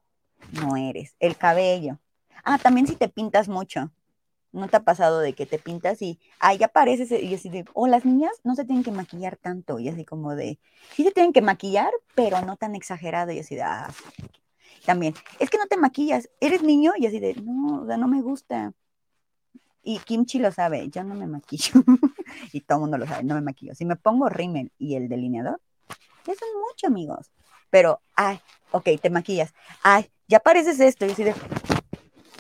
[0.53, 1.99] no eres, el cabello.
[2.45, 3.91] Ah, también si te pintas mucho,
[4.53, 7.87] ¿No te ha pasado de que te pintas y ahí apareces y así de, oh,
[7.87, 10.59] las niñas no se tienen que maquillar tanto y así como de,
[10.95, 13.91] sí se tienen que maquillar, pero no tan exagerado y así de, ah,
[14.87, 18.23] también, es que no te maquillas, eres niño y así de, no, o no me
[18.23, 18.73] gusta.
[19.83, 21.83] Y Kimchi lo sabe, yo no me maquillo.
[22.53, 23.75] y todo el mundo lo sabe, no me maquillo.
[23.75, 25.61] Si me pongo rímel y el delineador,
[26.27, 27.31] eso es mucho, amigos.
[27.71, 29.53] Pero, ay, ok, te maquillas.
[29.83, 31.07] Ay, ya pareces esto.
[31.07, 31.35] Y así de,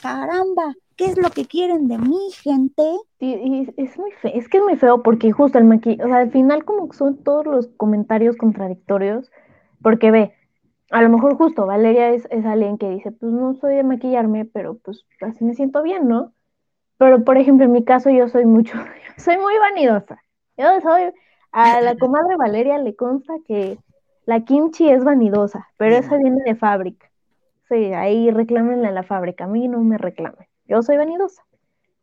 [0.06, 2.82] caramba, ¿qué es lo que quieren de mí, gente?
[3.18, 6.18] Y, es muy feo, es que es muy feo porque justo el maquillaje, o sea,
[6.18, 9.30] al final como son todos los comentarios contradictorios,
[9.82, 10.34] porque ve,
[10.90, 14.44] a lo mejor justo Valeria es, es alguien que dice, pues no soy de maquillarme,
[14.44, 16.32] pero pues así me siento bien, ¿no?
[16.98, 18.78] Pero por ejemplo, en mi caso yo soy mucho,
[19.16, 20.22] soy muy vanidosa.
[20.56, 21.12] Yo soy,
[21.52, 23.78] a la comadre Valeria le consta que
[24.24, 27.10] la kimchi es vanidosa, pero esa viene de fábrica.
[27.68, 30.46] Sí, ahí reclámenle a la fábrica, a mí no me reclamen.
[30.66, 31.44] Yo soy vanidosa.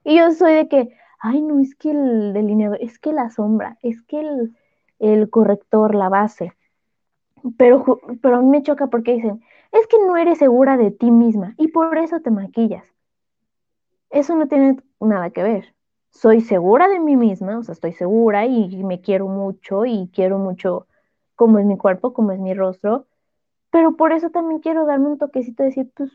[0.03, 3.77] Y yo soy de que, ay, no, es que el delineador, es que la sombra,
[3.83, 4.57] es que el,
[4.99, 6.53] el corrector, la base.
[7.57, 11.09] Pero, pero a mí me choca porque dicen, es que no eres segura de ti
[11.11, 12.85] misma y por eso te maquillas.
[14.09, 15.75] Eso no tiene nada que ver.
[16.11, 20.37] Soy segura de mí misma, o sea, estoy segura y me quiero mucho y quiero
[20.37, 20.87] mucho
[21.35, 23.07] cómo es mi cuerpo, cómo es mi rostro,
[23.73, 26.11] pero por eso también quiero darme un toquecito de decir, pues,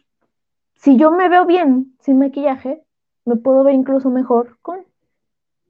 [0.76, 2.84] si yo me veo bien sin maquillaje,
[3.24, 4.86] me puedo ver incluso mejor con.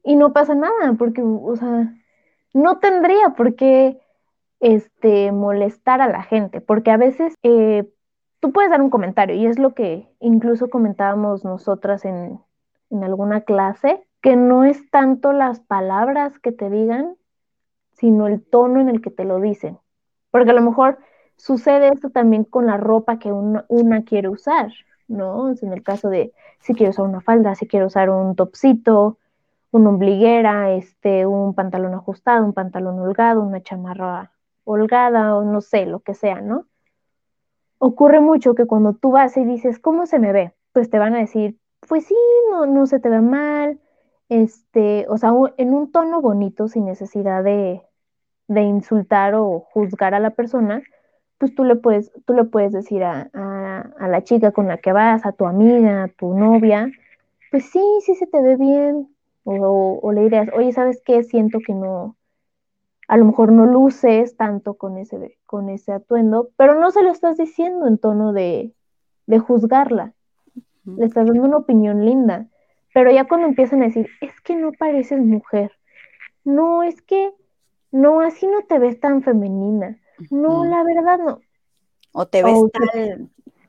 [0.05, 1.95] Y no pasa nada, porque, o sea,
[2.53, 4.03] no tendría por qué
[4.61, 7.91] este, molestar a la gente, porque a veces eh,
[8.41, 12.39] tú puedes dar un comentario, y es lo que incluso comentábamos nosotras en,
[12.91, 17.17] en alguna clase, que no es tanto las palabras que te digan,
[17.93, 19.79] sino el tono en el que te lo dicen.
[20.31, 20.99] Porque a lo mejor
[21.39, 24.73] Sucede esto también con la ropa que una, quiere usar,
[25.07, 25.51] ¿no?
[25.51, 29.19] En el caso de si quiero usar una falda, si quiero usar un topsito,
[29.71, 34.33] una ombliguera, este, un pantalón ajustado, un pantalón holgado, una chamarra
[34.65, 36.67] holgada o no sé, lo que sea, ¿no?
[37.79, 40.55] Ocurre mucho que cuando tú vas y dices, ¿cómo se me ve?
[40.73, 41.57] Pues te van a decir,
[41.89, 42.17] pues sí,
[42.51, 43.79] no, no se te ve mal,
[44.29, 47.81] este, o sea, en un tono bonito, sin necesidad de,
[48.49, 50.83] de insultar o juzgar a la persona,
[51.39, 55.25] pues tú le puedes, tú le puedes decir a, la chica con la que vas,
[55.25, 56.91] a tu amiga, a tu novia,
[57.51, 59.09] pues sí, sí se te ve bien.
[59.45, 61.23] O, le dirías, oye, ¿sabes qué?
[61.23, 62.17] Siento que no,
[63.07, 67.11] a lo mejor no luces tanto con ese, con ese atuendo, pero no se lo
[67.11, 68.75] estás diciendo en tono de,
[69.27, 70.13] de juzgarla.
[70.85, 72.47] Le estás dando una opinión linda.
[72.93, 75.73] Pero ya cuando empiezan a decir, es que no pareces mujer.
[76.45, 77.33] No, es que,
[77.91, 79.99] no, así no te ves tan femenina
[80.31, 81.41] no, la verdad no.
[82.13, 82.55] O te ves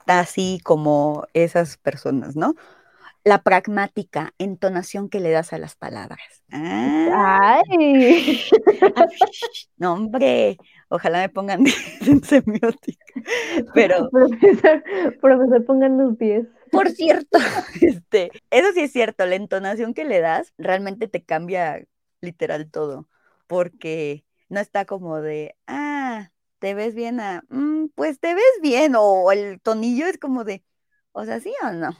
[0.07, 2.55] así como esas personas, ¿no?
[3.23, 6.43] la pragmática entonación que le das a las palabras.
[6.51, 7.61] Ah.
[7.69, 8.41] ¡Ay!
[9.77, 10.57] no, hombre,
[10.89, 11.63] ojalá me pongan
[12.07, 13.05] en semiótica.
[13.73, 14.09] Pero.
[14.11, 14.83] Profesor,
[15.21, 16.47] profesor pónganos 10.
[16.71, 17.39] Por cierto,
[17.81, 21.83] este, eso sí es cierto, la entonación que le das realmente te cambia
[22.21, 23.07] literal todo,
[23.47, 28.93] porque no está como de, ah, te ves bien, a, mm, pues te ves bien,
[28.97, 30.63] o el tonillo es como de,
[31.13, 31.91] o sea, sí o no,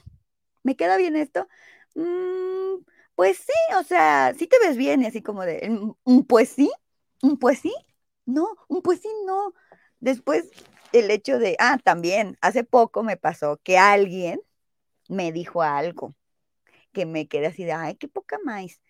[0.63, 1.47] ¿me queda bien esto?
[1.95, 2.83] Mm,
[3.15, 6.49] pues sí, o sea, sí te ves bien, y así como de, mm, un pues
[6.49, 6.71] sí,
[7.21, 7.73] un pues sí,
[8.25, 9.53] no, un pues sí, no.
[9.99, 10.49] Después,
[10.93, 14.41] el hecho de, ah, también, hace poco me pasó que alguien
[15.09, 16.15] me dijo algo
[16.93, 18.81] que me quedé así de, ay, qué poca más.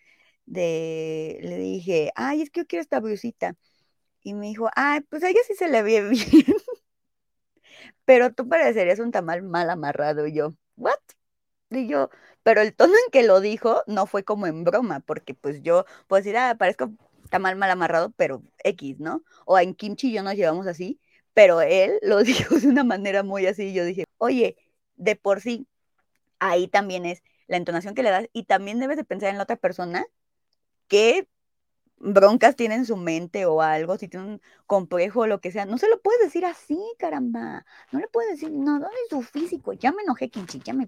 [0.45, 3.55] De, le dije, ay, es que yo quiero esta blusita.
[4.23, 6.45] Y me dijo, ay, pues a ella sí se le ve bien.
[8.05, 10.27] Pero tú parecerías un tamal mal amarrado.
[10.27, 10.95] Y yo, ¿what?
[11.69, 12.09] Y yo,
[12.43, 15.85] pero el tono en que lo dijo no fue como en broma, porque pues yo
[16.07, 16.91] puedo decir, ah, parezco
[17.29, 19.23] tamal mal amarrado, pero X, ¿no?
[19.45, 20.99] O en kimchi yo nos llevamos así,
[21.33, 23.73] pero él lo dijo de una manera muy así.
[23.73, 24.57] Yo dije, oye,
[24.95, 25.67] de por sí,
[26.39, 29.43] ahí también es la entonación que le das y también debes de pensar en la
[29.43, 30.05] otra persona
[30.87, 31.27] que
[31.99, 35.65] broncas tiene en su mente o algo, si tiene un complejo o lo que sea,
[35.65, 37.65] no se lo puedes decir así, caramba.
[37.91, 39.73] No le puedes decir, no, ¿dónde es su físico?
[39.73, 40.87] Ya me enojé, Kimchi, ya me...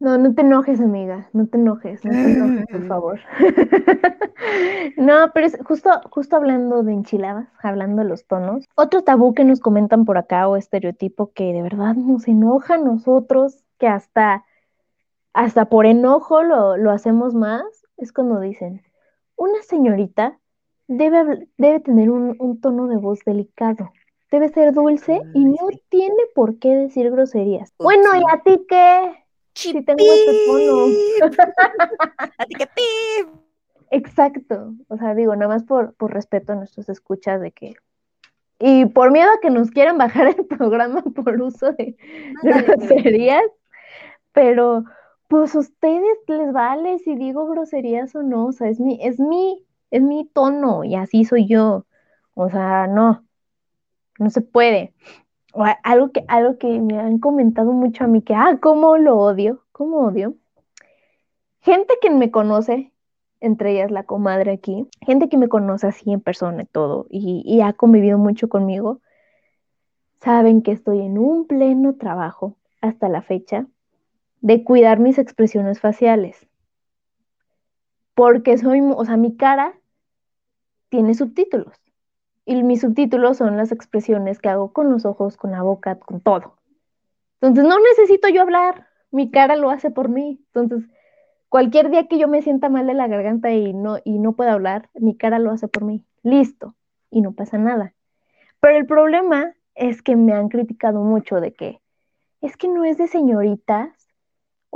[0.00, 3.20] No, no te enojes, amiga, no te enojes, no te enojes, por favor.
[4.98, 9.44] no, pero es justo, justo hablando de enchiladas, hablando de los tonos, otro tabú que
[9.44, 14.44] nos comentan por acá o estereotipo que de verdad nos enoja a nosotros, que hasta,
[15.32, 17.64] hasta por enojo lo, lo hacemos más,
[17.96, 18.82] es cuando dicen,
[19.36, 20.38] una señorita
[20.86, 23.92] debe, debe tener un, tono de voz delicado.
[24.30, 27.72] Debe ser dulce y no tiene por qué decir groserías.
[27.78, 29.24] Bueno, ¿y a ti qué?
[29.54, 30.86] Si tengo ese tono.
[32.38, 32.82] a ti qué pi.
[33.90, 34.74] Exacto.
[34.88, 37.76] O sea, digo, nada más por, por respeto a nuestros escuchas de que
[38.58, 41.96] y por miedo a que nos quieran bajar el programa por uso de,
[42.42, 43.44] groserías,
[44.32, 44.84] pero
[45.34, 49.18] pues a ustedes les vale si digo groserías o no, o sea, es mi, es
[49.18, 51.86] mi, es mi tono y así soy yo.
[52.34, 53.24] O sea, no,
[54.20, 54.94] no se puede.
[55.52, 59.18] O algo que, algo que me han comentado mucho a mí, que, ah, cómo lo
[59.18, 60.36] odio, cómo odio.
[61.62, 62.92] Gente que me conoce,
[63.40, 67.42] entre ellas la comadre aquí, gente que me conoce así en persona y todo, y,
[67.44, 69.00] y ha convivido mucho conmigo,
[70.20, 73.66] saben que estoy en un pleno trabajo hasta la fecha
[74.44, 76.46] de cuidar mis expresiones faciales.
[78.14, 79.72] Porque soy, o sea, mi cara
[80.90, 81.80] tiene subtítulos.
[82.44, 86.20] Y mis subtítulos son las expresiones que hago con los ojos, con la boca, con
[86.20, 86.56] todo.
[87.40, 90.44] Entonces no necesito yo hablar, mi cara lo hace por mí.
[90.54, 90.90] Entonces,
[91.48, 94.52] cualquier día que yo me sienta mal de la garganta y no, y no pueda
[94.52, 96.04] hablar, mi cara lo hace por mí.
[96.22, 96.74] Listo.
[97.10, 97.94] Y no pasa nada.
[98.60, 101.80] Pero el problema es que me han criticado mucho de que
[102.42, 104.03] es que no es de señoritas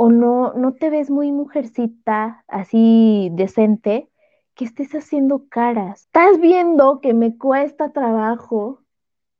[0.01, 4.09] o no, no te ves muy mujercita, así decente,
[4.55, 6.03] que estés haciendo caras.
[6.03, 8.81] Estás viendo que me cuesta trabajo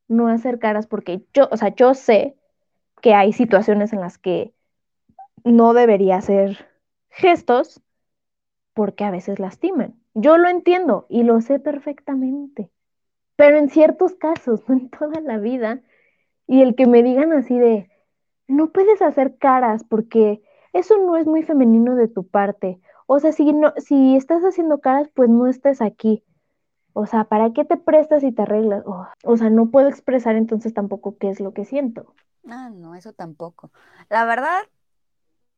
[0.09, 2.35] no hacer caras porque yo, o sea, yo sé
[3.01, 4.53] que hay situaciones en las que
[5.45, 6.67] no debería hacer
[7.09, 7.81] gestos
[8.73, 9.97] porque a veces lastiman.
[10.13, 12.69] Yo lo entiendo y lo sé perfectamente,
[13.37, 15.81] pero en ciertos casos, no en toda la vida,
[16.47, 17.89] y el que me digan así de,
[18.49, 20.41] no puedes hacer caras porque
[20.73, 22.79] eso no es muy femenino de tu parte.
[23.07, 26.23] O sea, si, no, si estás haciendo caras, pues no estés aquí.
[26.93, 28.83] O sea, ¿para qué te prestas y te arreglas?
[28.85, 32.13] Oh, o sea, no puedo expresar entonces tampoco qué es lo que siento.
[32.47, 33.71] Ah, no, eso tampoco.
[34.09, 34.59] La verdad,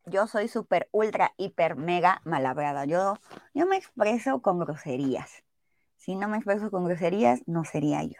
[0.05, 2.85] yo soy súper, ultra, hiper, mega malabrada.
[2.85, 3.15] Yo,
[3.53, 5.43] yo me expreso con groserías.
[5.97, 8.17] Si no me expreso con groserías, no sería yo.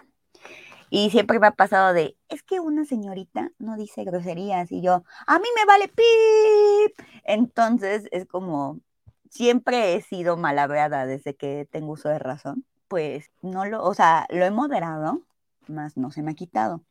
[0.94, 5.06] Y siempre me ha pasado de, es que una señorita no dice groserías y yo,
[5.26, 7.08] a mí me vale pip.
[7.24, 8.82] Entonces es como,
[9.30, 12.66] siempre he sido malhablada desde que tengo uso de razón.
[12.90, 15.22] Pues no lo, o sea, lo he moderado,
[15.68, 16.84] más no se me ha quitado.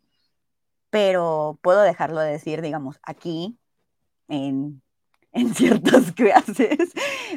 [0.90, 3.58] Pero puedo dejarlo de decir, digamos, aquí,
[4.28, 4.82] en,
[5.32, 6.92] en ciertas clases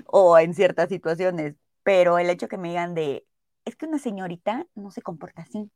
[0.08, 1.56] o en ciertas situaciones.
[1.84, 3.26] Pero el hecho que me digan de,
[3.66, 5.70] es que una señorita no se comporta así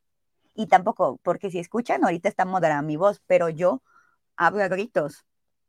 [0.57, 3.83] y tampoco, porque si escuchan, ahorita está moderada mi voz, pero yo
[4.35, 5.23] hablo a gritos.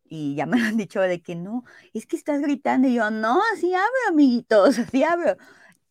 [0.05, 2.89] Y ya me han dicho de que no, es que estás gritando.
[2.89, 5.37] Y yo, no, así hablo, amiguitos, así hablo.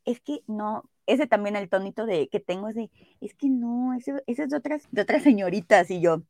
[0.04, 2.90] Es que no, ese también el tonito de que tengo es de,
[3.22, 5.92] es que no, ese, es de otras, de otras señoritas.
[5.92, 6.24] Y yo,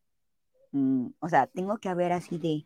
[0.73, 2.65] mm, o sea, tengo que haber así de,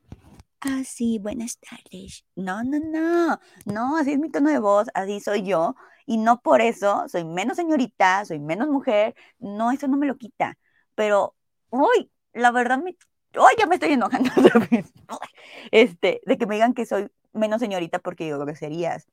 [0.62, 2.26] ah, sí, buenas tardes.
[2.36, 5.76] No, no, no, no, así es mi tono de voz, así soy yo.
[6.06, 10.18] Y no por eso soy menos señorita, soy menos mujer, no, eso no me lo
[10.18, 10.58] quita.
[10.96, 11.36] Pero,
[11.70, 12.98] uy, la verdad me...
[13.36, 14.30] Uy, ya me estoy enojando
[15.72, 19.08] Este, de que me digan que soy menos señorita porque digo groserías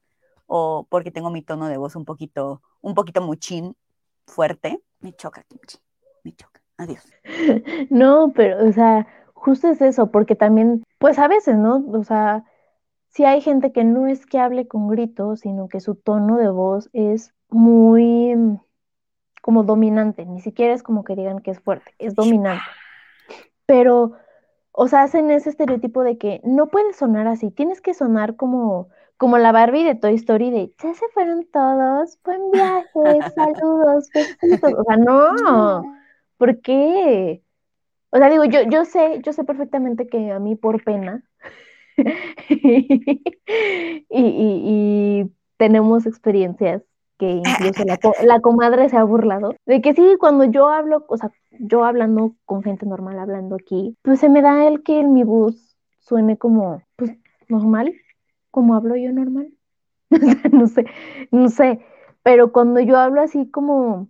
[0.47, 3.77] o porque tengo mi tono de voz un poquito, un poquito muchín
[4.27, 4.81] fuerte.
[5.01, 5.45] Me choca,
[6.25, 6.61] me choca.
[6.79, 7.05] Adiós.
[7.91, 11.85] No, pero, o sea, justo es eso, porque también, pues a veces, ¿no?
[11.93, 12.45] O sea,
[13.09, 16.49] si hay gente que no es que hable con gritos, sino que su tono de
[16.49, 18.61] voz es muy mm,
[19.43, 22.65] como dominante, ni siquiera es como que digan que es fuerte, es dominante.
[23.67, 24.13] Pero,
[24.73, 28.89] o sea, hacen ese estereotipo de que no puedes sonar así, tienes que sonar como,
[29.17, 32.89] como la Barbie de Toy Story de ya se fueron todos, buen viaje,
[33.35, 34.75] saludos, besitos.
[34.77, 35.83] O sea, no,
[36.37, 37.43] ¿por qué?
[38.11, 41.23] O sea, digo, yo, yo sé, yo sé perfectamente que a mí por pena
[44.11, 46.83] y, tenemos experiencias
[47.19, 47.83] que incluso
[48.25, 52.37] la, comadre se ha burlado, de que sí, cuando yo hablo, o sea, yo hablando
[52.45, 56.39] con gente normal, hablando aquí, pues se me da el que en mi voz suene
[56.39, 57.11] como, pues,
[57.49, 57.93] normal,
[58.53, 59.49] como hablo yo normal.
[60.53, 60.87] no sé,
[61.33, 61.81] no sé,
[62.23, 64.09] pero cuando yo hablo así como,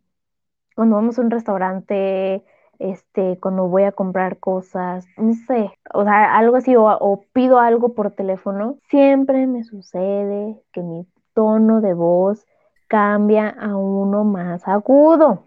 [0.76, 2.44] cuando vamos a un restaurante,
[2.78, 7.94] este, cuando voy a comprar cosas, no sé, o sea, algo así, o, pido algo
[7.94, 12.46] por teléfono, siempre me sucede que mi tono de voz
[12.86, 15.44] cambia a uno más agudo.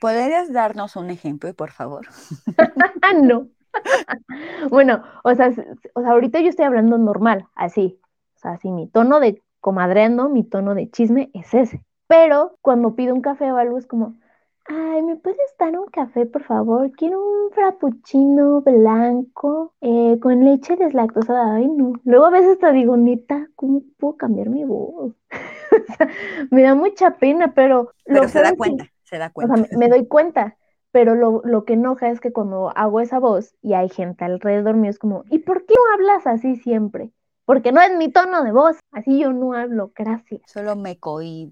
[0.00, 2.06] ¿Podrías darnos un ejemplo, por favor?
[3.22, 3.48] no.
[4.70, 5.52] bueno, o sea,
[5.94, 8.00] o sea, ahorita yo estoy hablando normal, así.
[8.36, 11.84] O sea, así mi tono de comadreando, mi tono de chisme es ese.
[12.06, 14.16] Pero cuando pido un café o algo es como,
[14.72, 16.92] Ay, ¿me puedes dar un café, por favor?
[16.92, 21.56] Quiero un frappuccino blanco eh, con leche deslactosada.
[21.56, 21.94] Ay, no.
[22.04, 25.12] Luego a veces te digo, neta, ¿cómo puedo cambiar mi voz?
[26.52, 27.90] me da mucha pena, pero...
[28.04, 29.54] Pero se da cuenta, se da cuenta.
[29.54, 30.56] O sea, me, doy cuenta,
[30.92, 34.76] pero lo, lo, que enoja es que cuando hago esa voz y hay gente alrededor
[34.76, 37.10] mío, es como, ¿y por qué no hablas así siempre?
[37.44, 40.42] Porque no es mi tono de voz, así yo no hablo, gracias.
[40.46, 41.50] Solo me coí.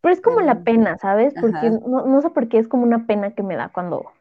[0.00, 1.34] Pero es como la pena, ¿sabes?
[1.40, 4.12] Porque no, sé por qué es como una pena que me da cuando, o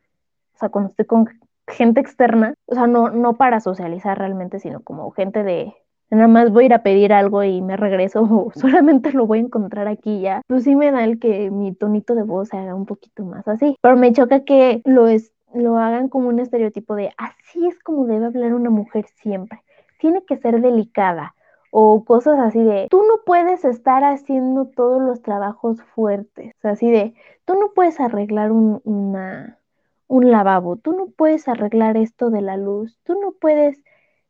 [0.56, 1.28] sea, cuando estoy con
[1.68, 5.76] gente externa, o sea, no, no para socializar realmente, sino como gente de,
[6.10, 9.40] nada más voy a ir a pedir algo y me regreso o solamente lo voy
[9.40, 12.58] a encontrar aquí ya, pues sí me da el que mi tonito de voz se
[12.58, 13.78] haga un poquito más así.
[13.82, 18.06] Pero me choca que lo, es, lo hagan como un estereotipo de así es como
[18.06, 19.62] debe hablar una mujer siempre.
[20.00, 21.34] Tiene que ser delicada,
[21.80, 27.14] o cosas así de, tú no puedes estar haciendo todos los trabajos fuertes, así de,
[27.46, 29.60] tú no puedes arreglar un, una,
[30.08, 33.78] un lavabo, tú no puedes arreglar esto de la luz, tú no puedes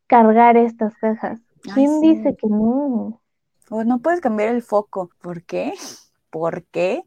[0.07, 1.39] cargar estas cajas.
[1.73, 3.21] ¿Quién dice que no?
[3.69, 5.09] O no puedes cambiar el foco.
[5.21, 5.73] ¿Por qué?
[6.29, 7.05] ¿Por qué?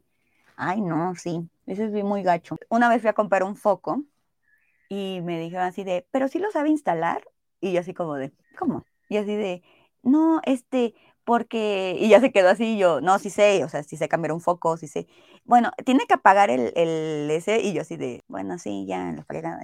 [0.55, 1.47] Ay, no, sí.
[1.67, 2.57] Eso es muy gacho.
[2.67, 4.05] Una vez fui a comprar un foco
[4.89, 7.21] y me dijeron así de, pero sí lo sabe instalar.
[7.59, 8.85] Y yo así como de, ¿cómo?
[9.07, 9.61] Y así de,
[10.03, 13.97] no, este, porque, y ya se quedó así, yo, no, sí sé, o sea, sí
[13.97, 15.07] sé cambiar un foco, sí sé.
[15.45, 19.15] Bueno, tiene que apagar el, el ese, y yo así de, bueno, sí, ya,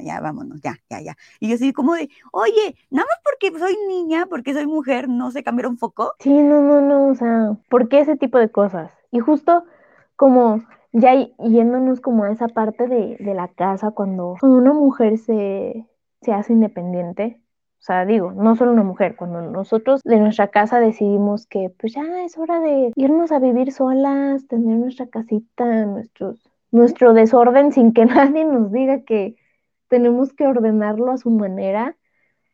[0.03, 1.17] ya, vámonos, ya, ya, ya.
[1.39, 5.31] Y yo así como de, oye, nada más porque soy niña, porque soy mujer, no
[5.31, 6.13] sé cambiar un foco.
[6.19, 8.91] Sí, no, no, no, o sea, ¿por qué ese tipo de cosas?
[9.11, 9.63] Y justo
[10.15, 15.17] como ya yéndonos como a esa parte de, de la casa, cuando, cuando una mujer
[15.17, 15.85] se,
[16.21, 17.39] se hace independiente,
[17.79, 21.93] o sea, digo, no solo una mujer, cuando nosotros de nuestra casa decidimos que pues
[21.93, 27.93] ya es hora de irnos a vivir solas, tener nuestra casita, nuestros, nuestro desorden sin
[27.93, 29.35] que nadie nos diga que
[29.87, 31.95] tenemos que ordenarlo a su manera.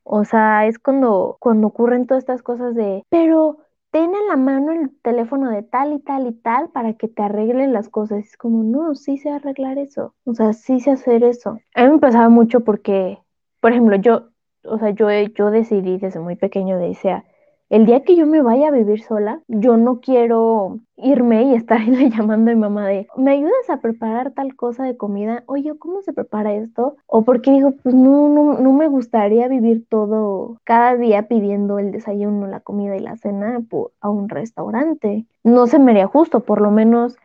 [0.03, 3.59] O sea, es cuando, cuando ocurren todas estas cosas de, pero
[3.91, 7.23] ten en la mano el teléfono de tal y tal y tal para que te
[7.23, 8.25] arreglen las cosas.
[8.25, 10.15] Es como, no, sí sé arreglar eso.
[10.25, 11.59] O sea, sí sé hacer eso.
[11.75, 13.19] A mí me pasaba mucho porque,
[13.61, 14.32] por ejemplo, yo,
[14.63, 17.25] o sea, yo, yo decidí desde muy pequeño, decía,
[17.73, 22.09] el día que yo me vaya a vivir sola, yo no quiero irme y estarle
[22.11, 25.43] llamando a mi mamá de, ¿me ayudas a preparar tal cosa de comida?
[25.47, 26.97] Oye, ¿cómo se prepara esto?
[27.07, 31.91] O porque digo, pues no, no, no me gustaría vivir todo cada día pidiendo el
[31.91, 33.59] desayuno, la comida y la cena
[34.01, 35.25] a un restaurante.
[35.43, 37.17] No se me haría justo, por lo menos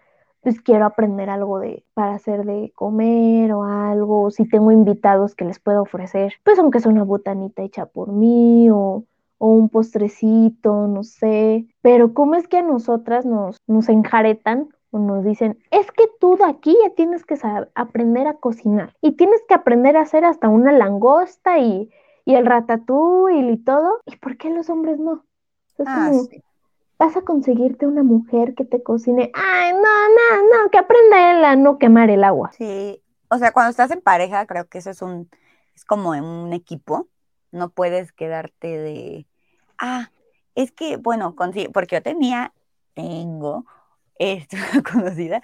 [0.48, 5.44] pues quiero aprender algo de para hacer de comer o algo, si tengo invitados que
[5.44, 9.04] les puedo ofrecer, pues aunque sea una botanita hecha por mí o,
[9.40, 15.22] un postrecito, no sé, pero cómo es que a nosotras nos, nos enjaretan o nos
[15.22, 17.38] dicen, es que tú de aquí ya tienes que
[17.74, 21.90] aprender a cocinar y tienes que aprender a hacer hasta una langosta y,
[22.24, 24.00] y el ratatouille y todo.
[24.06, 25.24] ¿Y por qué los hombres no?
[25.76, 26.42] Es Ah, como, sí.
[26.98, 29.30] Vas a conseguirte una mujer que te cocine.
[29.34, 32.50] Ay, no, no, no, que aprenda él a no quemar el agua.
[32.52, 35.30] Sí, o sea, cuando estás en pareja, creo que eso es un,
[35.74, 37.08] es como en un equipo,
[37.52, 39.26] no puedes quedarte de,
[39.78, 40.10] ah,
[40.54, 41.34] es que, bueno,
[41.72, 42.52] porque yo tenía,
[42.94, 43.64] tengo,
[44.18, 44.56] esto,
[44.92, 45.40] conocida,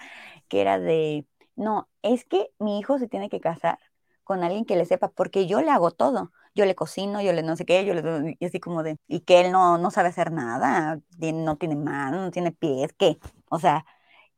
[0.48, 1.24] que era de,
[1.54, 3.78] no, es que mi hijo se tiene que casar
[4.24, 7.42] con alguien que le sepa, porque yo le hago todo, yo le cocino, yo le
[7.42, 10.08] no sé qué, yo le, y así como de, y que él no, no sabe
[10.08, 13.18] hacer nada, no tiene manos, no tiene pies, ¿qué?
[13.50, 13.84] O sea,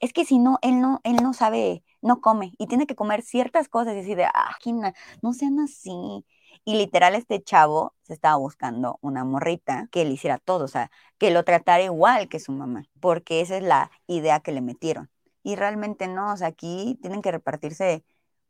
[0.00, 3.22] es que si no, él no, él no sabe, no come y tiene que comer
[3.22, 6.24] ciertas cosas y así de, ah, Gina, no sean así.
[6.64, 10.90] Y literal este chavo se estaba buscando una morrita que le hiciera todo, o sea,
[11.18, 15.10] que lo tratara igual que su mamá, porque esa es la idea que le metieron.
[15.42, 18.04] Y realmente no, o sea, aquí tienen que repartirse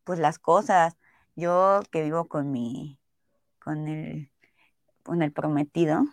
[0.05, 0.97] pues las cosas.
[1.37, 2.99] Yo que vivo con mi,
[3.63, 4.31] con el,
[5.03, 6.05] con el prometido,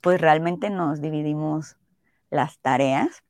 [0.00, 1.76] pues realmente nos dividimos
[2.30, 3.22] las tareas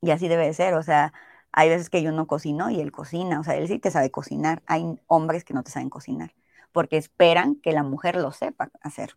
[0.00, 1.12] y así debe de ser, o sea,
[1.52, 4.10] hay veces que yo no cocino y él cocina, o sea, él sí te sabe
[4.10, 4.62] cocinar.
[4.66, 6.32] Hay hombres que no te saben cocinar,
[6.72, 9.16] porque esperan que la mujer lo sepa hacer.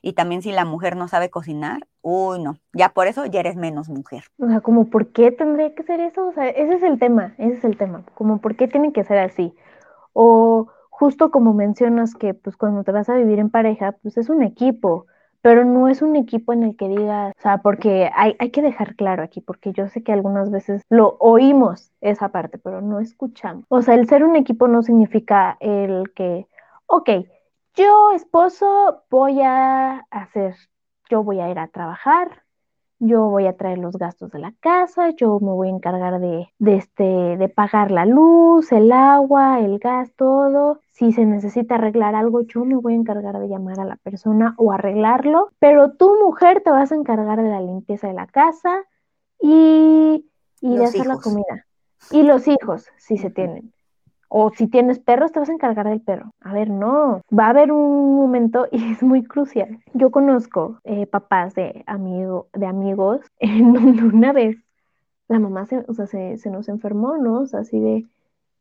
[0.00, 3.56] Y también si la mujer no sabe cocinar, uy, no, ya por eso ya eres
[3.56, 4.24] menos mujer.
[4.38, 6.28] O sea, como, ¿por qué tendría que ser eso?
[6.28, 8.04] O sea, ese es el tema, ese es el tema.
[8.14, 9.54] Como, ¿por qué tiene que ser así?
[10.12, 14.28] O justo como mencionas que, pues, cuando te vas a vivir en pareja, pues es
[14.28, 15.06] un equipo,
[15.42, 18.62] pero no es un equipo en el que digas, o sea, porque hay, hay que
[18.62, 23.00] dejar claro aquí, porque yo sé que algunas veces lo oímos esa parte, pero no
[23.00, 23.64] escuchamos.
[23.68, 26.46] O sea, el ser un equipo no significa el que,
[26.86, 27.10] ok,
[27.74, 30.56] yo, esposo, voy a hacer,
[31.08, 32.42] yo voy a ir a trabajar,
[32.98, 36.48] yo voy a traer los gastos de la casa, yo me voy a encargar de,
[36.58, 40.80] de, este, de pagar la luz, el agua, el gas, todo.
[40.90, 44.54] Si se necesita arreglar algo, yo me voy a encargar de llamar a la persona
[44.58, 48.84] o arreglarlo, pero tu mujer te vas a encargar de la limpieza de la casa
[49.40, 50.28] y,
[50.60, 51.66] y de hacer la comida.
[52.10, 53.72] Y los hijos, si se tienen.
[54.28, 56.32] O si tienes perros, te vas a encargar del perro.
[56.40, 57.22] A ver, no.
[57.36, 59.80] Va a haber un momento y es muy crucial.
[59.94, 64.56] Yo conozco eh, papás de, amigo, de amigos en donde una vez
[65.28, 67.40] la mamá se, o sea, se, se, nos enfermó, ¿no?
[67.40, 68.06] O sea, así de,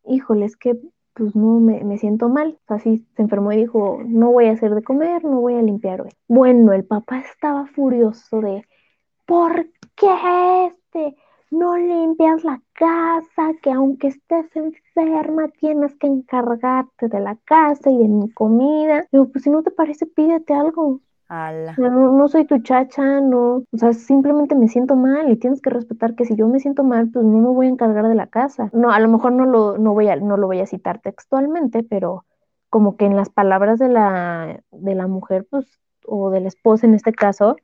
[0.06, 0.78] híjole, es que
[1.14, 2.58] pues no me, me siento mal.
[2.68, 5.62] O así se enfermó y dijo, no voy a hacer de comer, no voy a
[5.62, 6.12] limpiar hoy.
[6.28, 8.66] Bueno, el papá estaba furioso de,
[9.26, 11.18] ¿por qué este?
[11.52, 17.98] No limpias la casa, que aunque estés enferma tienes que encargarte de la casa y
[17.98, 19.06] de mi comida.
[19.12, 21.02] Digo, pues si no te parece, pídete algo.
[21.78, 25.70] No, no, soy tu chacha, no, o sea, simplemente me siento mal y tienes que
[25.70, 28.28] respetar que si yo me siento mal, pues no me voy a encargar de la
[28.28, 28.70] casa.
[28.72, 31.84] No, a lo mejor no lo, no voy a, no lo voy a citar textualmente,
[31.84, 32.26] pero
[32.70, 35.66] como que en las palabras de la, de la mujer, pues,
[36.06, 37.58] o de la esposa en este caso,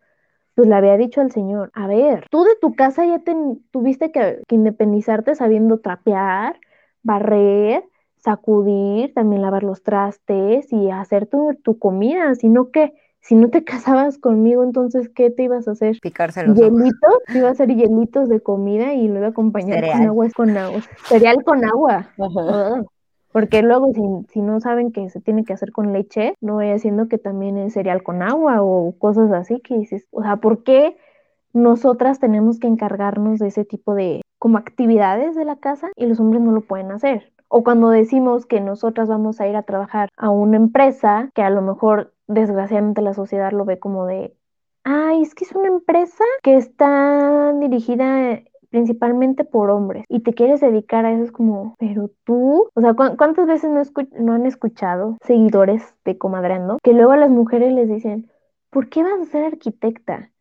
[0.56, 3.36] pues le había dicho al señor, a ver, tú de tu casa ya te,
[3.72, 6.60] tuviste que, que independizarte sabiendo trapear,
[7.02, 7.84] barrer,
[8.18, 13.64] sacudir, también lavar los trastes y hacer tu, tu comida, sino que si no te
[13.66, 15.98] casabas conmigo, entonces, ¿qué te ibas a hacer?
[16.02, 17.16] Picarse los ¿Hielitos?
[17.28, 19.98] Te iba a hacer hielitos de comida y lo iba a acompañar Cereal.
[19.98, 20.82] con agua, con agua.
[21.08, 22.10] Cereal con agua.
[22.18, 22.86] Uh,
[23.34, 26.70] porque luego, si, si, no saben que se tiene que hacer con leche, no voy
[26.70, 30.64] haciendo que también es cereal con agua o cosas así que dices, o sea, ¿por
[30.64, 30.96] qué
[31.52, 36.20] nosotras tenemos que encargarnos de ese tipo de como actividades de la casa y los
[36.20, 37.34] hombres no lo pueden hacer?
[37.48, 41.50] O cuando decimos que nosotras vamos a ir a trabajar a una empresa que a
[41.50, 44.36] lo mejor desgraciadamente la sociedad lo ve como de,
[44.84, 50.60] ay, es que es una empresa que está dirigida principalmente por hombres y te quieres
[50.60, 53.84] dedicar a eso es como, pero tú, o sea, ¿cu ¿cuántas veces no,
[54.20, 58.32] no, han escuchado seguidores de Comadreando que luego a las mujeres les dicen,
[58.72, 60.32] ¿por qué vas a ser arquitecta?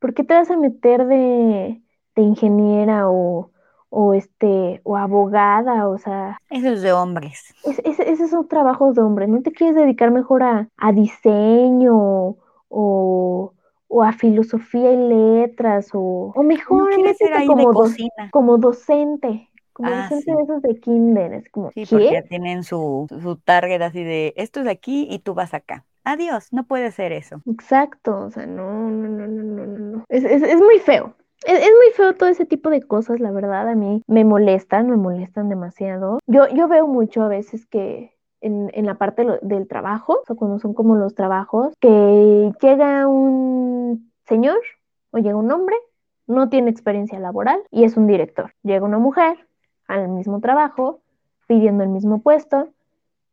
[0.00, 1.80] ¿Por qué te vas a meter de,
[2.16, 3.52] de ingeniera o,
[3.88, 7.54] o este o abogada, o sea, eso es de hombres.
[7.62, 9.28] Es, es, esos son trabajos de hombres.
[9.28, 12.36] ¿No te quieres dedicar mejor a, a diseño
[12.68, 13.52] o,
[13.88, 18.30] o, a filosofía y letras o, o mejor ¿No métete ser ahí como, de do,
[18.30, 19.50] como docente?
[19.72, 20.24] Como Ah, sí.
[20.24, 21.86] de esos de kinder, es como, Sí, ¿qué?
[21.90, 25.84] porque ya tienen su, su target así de esto es aquí y tú vas acá.
[26.04, 27.42] Adiós, no puede ser eso.
[27.46, 30.04] Exacto, o sea, no, no, no, no, no, no, no.
[30.08, 31.14] Es, es, es muy feo.
[31.44, 34.88] Es, es, muy feo todo ese tipo de cosas, la verdad, a mí me molestan,
[34.88, 36.18] me molestan demasiado.
[36.26, 40.58] Yo, yo veo mucho a veces que en, en la parte del trabajo, o cuando
[40.58, 44.58] son como los trabajos, que llega un señor
[45.10, 45.76] o llega un hombre,
[46.26, 48.52] no tiene experiencia laboral y es un director.
[48.62, 49.36] Llega una mujer
[49.86, 51.00] al mismo trabajo,
[51.46, 52.68] pidiendo el mismo puesto,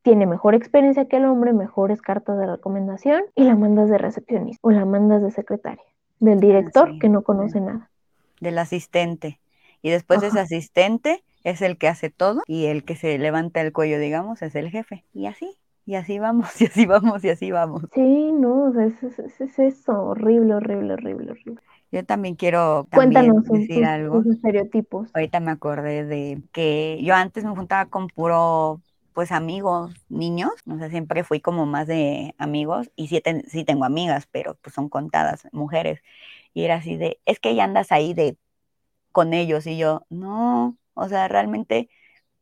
[0.03, 4.59] tiene mejor experiencia que el hombre, mejores cartas de recomendación y la mandas de recepcionista
[4.61, 5.83] o la mandas de secretaria,
[6.19, 7.89] del director que no conoce nada.
[8.39, 9.39] Del asistente.
[9.81, 13.73] Y después ese asistente es el que hace todo y el que se levanta el
[13.73, 15.03] cuello, digamos, es el jefe.
[15.13, 17.83] Y así, y así vamos, y así vamos, y así vamos.
[17.93, 21.61] Sí, no, es, es, eso, horrible, horrible, horrible, horrible.
[21.91, 24.23] Yo también quiero Cuéntanos decir algo.
[24.27, 25.11] estereotipos.
[25.13, 28.81] Ahorita me acordé de que yo antes me juntaba con puro
[29.13, 33.85] pues amigos, niños, o sea, siempre fui como más de amigos y sí, sí tengo
[33.85, 36.01] amigas, pero pues son contadas mujeres.
[36.55, 38.37] Y era así de, es que ya andas ahí de
[39.11, 41.89] con ellos y yo, no, o sea, realmente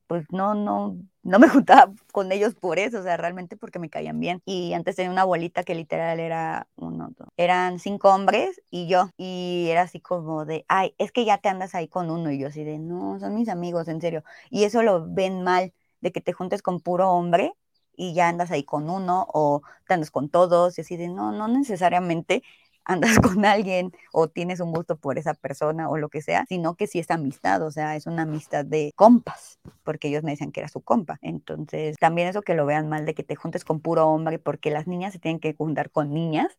[0.08, 3.90] pues no, no, no me juntaba con ellos por eso, o sea, realmente porque me
[3.90, 4.42] caían bien.
[4.46, 9.68] Y antes tenía una abuelita que literal era uno, eran cinco hombres y yo, y
[9.70, 12.48] era así como de, ay, es que ya te andas ahí con uno, y yo
[12.48, 14.24] así de, no, son mis amigos, en serio.
[14.50, 17.54] Y eso lo ven mal, de que te juntes con puro hombre
[17.96, 21.32] y ya andas ahí con uno o te andas con todos y así de, no,
[21.32, 22.44] no necesariamente
[22.86, 26.76] andas con alguien o tienes un gusto por esa persona o lo que sea, sino
[26.76, 30.52] que sí es amistad, o sea, es una amistad de compas, porque ellos me decían
[30.52, 31.18] que era su compa.
[31.22, 34.72] Entonces, también eso que lo vean mal de que te juntes con puro hombre, porque
[34.72, 36.58] las niñas se tienen que juntar con niñas,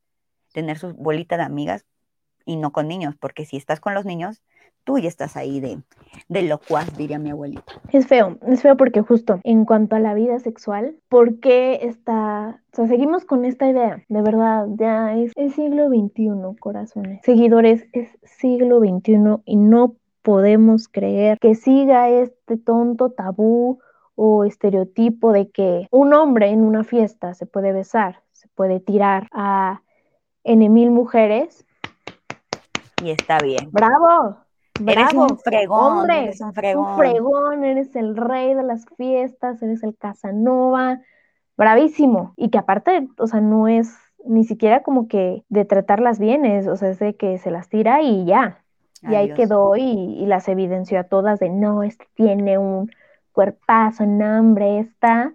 [0.53, 1.85] tener su bolita de amigas
[2.45, 4.43] y no con niños, porque si estás con los niños,
[4.85, 5.78] tú ya estás ahí de,
[6.28, 7.72] de locuaz, diría mi abuelita.
[7.93, 12.61] Es feo, es feo porque justo en cuanto a la vida sexual, ¿por qué está,
[12.72, 17.20] o sea, seguimos con esta idea, de verdad, ya es el siglo XXI, corazones.
[17.24, 23.80] Seguidores, es siglo XXI y no podemos creer que siga este tonto tabú
[24.14, 29.28] o estereotipo de que un hombre en una fiesta se puede besar, se puede tirar
[29.33, 29.83] a
[30.45, 31.64] en mil mujeres.
[33.03, 33.70] Y está bien.
[33.72, 34.37] ¡Bravo!
[34.87, 36.87] Eres un fregón, hombre, eres un fregón.
[36.87, 41.01] Un fregón, eres el rey de las fiestas, eres el Casanova,
[41.57, 42.35] bravísimo.
[42.37, 43.95] Y que aparte, o sea, no es
[44.25, 47.68] ni siquiera como que de tratarlas bien, es, o sea, es de que se las
[47.68, 48.59] tira y ya.
[49.03, 52.89] Y ahí quedó y, las evidenció a todas de no, este tiene un
[53.33, 55.33] cuerpazo, no, hombre, está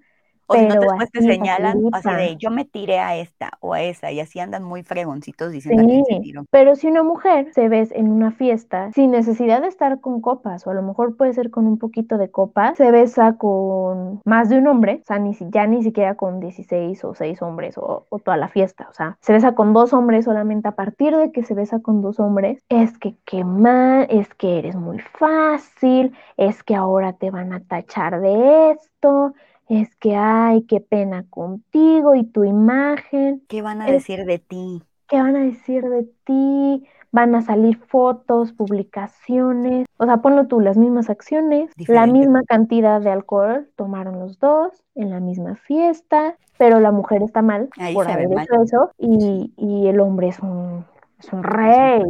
[0.47, 3.81] o si no, después te señalan así de yo me tiré a esta o a
[3.81, 6.45] esa y así andan muy fregoncitos diciendo que se tiró.
[6.51, 10.65] Pero si una mujer se ves en una fiesta sin necesidad de estar con copas
[10.65, 14.49] o a lo mejor puede ser con un poquito de copas, se besa con más
[14.49, 18.05] de un hombre, o sea, ni, ya ni siquiera con 16 o 6 hombres o,
[18.09, 21.31] o toda la fiesta, o sea, se besa con dos hombres solamente a partir de
[21.31, 26.15] que se besa con dos hombres, es que qué mal, es que eres muy fácil,
[26.37, 29.33] es que ahora te van a tachar de esto,
[29.69, 33.43] es que, ay, qué pena contigo y tu imagen.
[33.47, 34.81] ¿Qué van a decir de ti?
[35.07, 36.85] ¿Qué van a decir de ti?
[37.11, 43.01] Van a salir fotos, publicaciones, o sea, ponlo tú, las mismas acciones, la misma cantidad
[43.01, 48.09] de alcohol tomaron los dos en la misma fiesta, pero la mujer está mal por
[48.09, 50.85] haber hecho eso y, y, el hombre es un,
[51.17, 52.03] es un rey,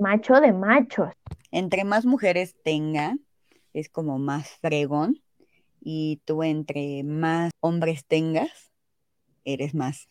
[0.00, 1.12] macho de machos.
[1.50, 3.16] Entre más mujeres tenga,
[3.74, 5.21] es como más fregón
[5.82, 8.72] y tú entre más hombres tengas,
[9.44, 10.08] eres más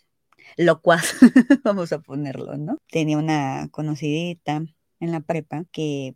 [0.57, 1.15] locuaz,
[1.63, 2.78] vamos a ponerlo, ¿no?
[2.89, 4.63] Tenía una conocidita
[4.99, 6.15] en la prepa que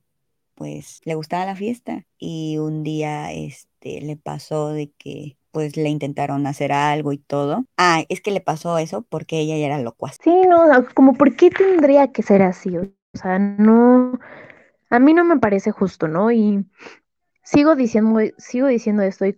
[0.56, 5.90] pues le gustaba la fiesta y un día este le pasó de que pues le
[5.90, 7.66] intentaron hacer algo y todo.
[7.78, 10.18] Ah, es que le pasó eso porque ella ya era locuaz.
[10.22, 14.20] Sí, no, como por qué tendría que ser así, o sea, no
[14.90, 16.32] a mí no me parece justo, ¿no?
[16.32, 16.66] Y
[17.46, 19.36] sigo diciendo, sigo diciendo esto y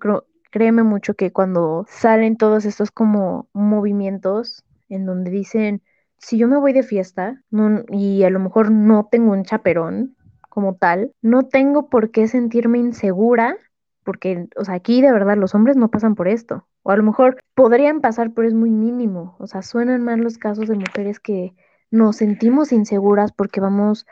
[0.50, 5.84] créeme mucho que cuando salen todos estos como movimientos en donde dicen,
[6.18, 7.44] si yo me voy de fiesta
[7.92, 10.16] y a lo mejor no tengo un chaperón
[10.50, 13.58] como tal, no tengo por qué sentirme insegura,
[14.04, 17.04] porque, o sea, aquí de verdad los hombres no pasan por esto, o a lo
[17.04, 21.20] mejor podrían pasar, pero es muy mínimo, o sea, suenan más los casos de mujeres
[21.20, 21.54] que
[21.92, 24.08] nos sentimos inseguras porque vamos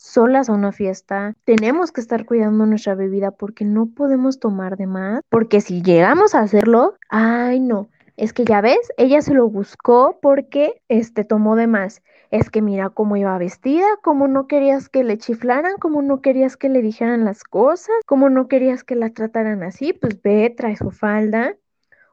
[0.00, 4.86] solas a una fiesta, tenemos que estar cuidando nuestra bebida porque no podemos tomar de
[4.86, 9.48] más, porque si llegamos a hacerlo, ay no, es que ya ves, ella se lo
[9.48, 12.02] buscó porque este tomó de más.
[12.30, 16.58] Es que mira cómo iba vestida, cómo no querías que le chiflaran, cómo no querías
[16.58, 20.76] que le dijeran las cosas, cómo no querías que la trataran así, pues ve, trae
[20.76, 21.56] su falda.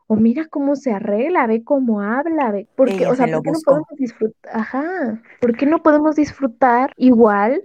[0.07, 2.67] O mira cómo se arregla, ve cómo habla, ve.
[2.75, 4.51] Porque, o sea, ¿por qué no podemos disfrutar?
[4.55, 7.63] Ajá, ¿por qué no podemos disfrutar igual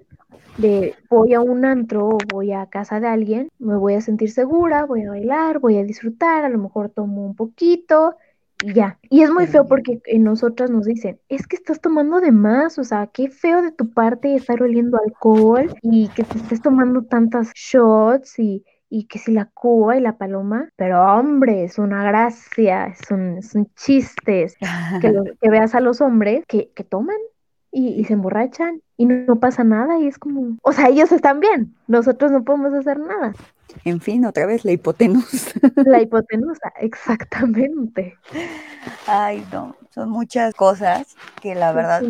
[0.58, 4.30] de voy a un antro o voy a casa de alguien, me voy a sentir
[4.30, 8.16] segura, voy a bailar, voy a disfrutar, a lo mejor tomo un poquito
[8.62, 8.98] y ya.
[9.08, 12.78] Y es muy feo porque en nosotras nos dicen, es que estás tomando de más,
[12.78, 17.02] o sea, qué feo de tu parte estar oliendo alcohol y que te estés tomando
[17.02, 22.04] tantas shots y, y que si la cuba y la paloma, pero hombre, es una
[22.04, 24.46] gracia, es un, es un chiste,
[25.00, 27.16] que, lo- que veas a los hombres que, que toman
[27.72, 31.10] y, y se emborrachan y no, no pasa nada y es como, o sea, ellos
[31.10, 33.32] están bien, nosotros no podemos hacer nada.
[33.84, 35.52] En fin, otra vez la hipotenusa.
[35.86, 38.16] La hipotenusa, exactamente.
[39.06, 42.02] Ay, no, son muchas cosas que la verdad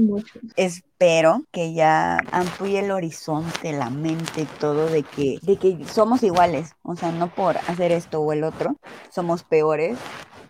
[0.56, 6.74] espero que ya amplíe el horizonte, la mente, todo de que, de que somos iguales.
[6.82, 8.76] O sea, no por hacer esto o el otro,
[9.10, 9.98] somos peores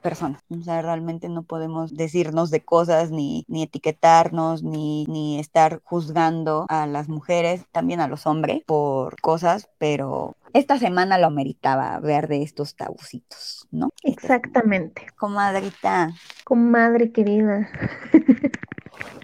[0.02, 0.42] personas.
[0.50, 6.66] O sea, realmente no podemos decirnos de cosas, ni, ni etiquetarnos, ni, ni estar juzgando
[6.68, 12.28] a las mujeres, también a los hombres, por cosas, pero esta semana lo meritaba ver
[12.28, 13.90] de estos tabucitos, ¿no?
[14.02, 14.16] Semana.
[14.16, 15.06] Exactamente.
[15.16, 16.12] Comadrita,
[16.44, 17.70] Comadre querida.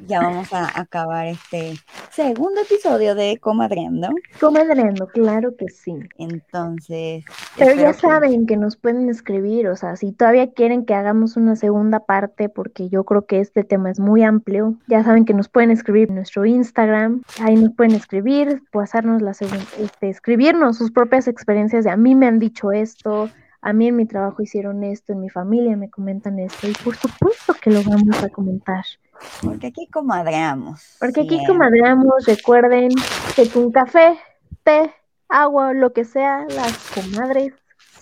[0.06, 1.74] ya vamos a acabar este
[2.10, 4.08] segundo episodio de Comadreando.
[4.40, 5.94] Comadreando, claro que sí.
[6.18, 7.24] Entonces,
[7.56, 11.36] Pero ya que- saben que nos pueden escribir, o sea, si todavía quieren que hagamos
[11.36, 15.34] una segunda parte, porque yo creo que este tema es muy amplio, ya saben que
[15.34, 20.78] nos pueden escribir en nuestro Instagram, ahí nos pueden escribir, pasarnos la segunda, este, escribirnos
[20.78, 24.40] sus propias experiencias de a mí me han dicho esto, a mí en mi trabajo
[24.42, 28.28] hicieron esto, en mi familia me comentan esto, y por supuesto que lo vamos a
[28.28, 28.84] comentar.
[29.42, 30.96] Porque aquí comadreamos.
[30.98, 31.46] Porque aquí siempre.
[31.48, 32.90] comadreamos, recuerden
[33.34, 34.18] que con café,
[34.64, 34.92] té,
[35.28, 37.52] agua, lo que sea, las comadres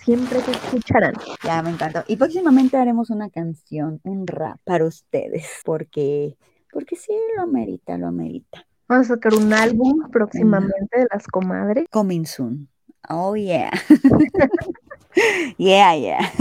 [0.04, 1.14] siempre te escucharán.
[1.42, 2.04] Ya me encantó.
[2.06, 6.36] Y próximamente haremos una canción, un rap para ustedes, porque,
[6.72, 8.64] porque sí lo amerita, lo amerita.
[8.88, 11.86] Vamos a sacar un álbum próximamente de las comadres.
[11.90, 12.68] Coming soon.
[13.08, 13.70] Oh yeah.
[15.58, 16.32] yeah, yeah.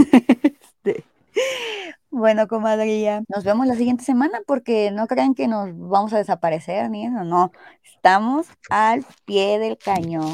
[2.18, 6.88] Bueno, comadrilla, nos vemos la siguiente semana porque no crean que nos vamos a desaparecer
[6.88, 7.52] ni eso, no.
[7.84, 10.32] Estamos al pie del cañón.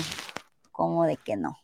[0.70, 1.56] como de que no?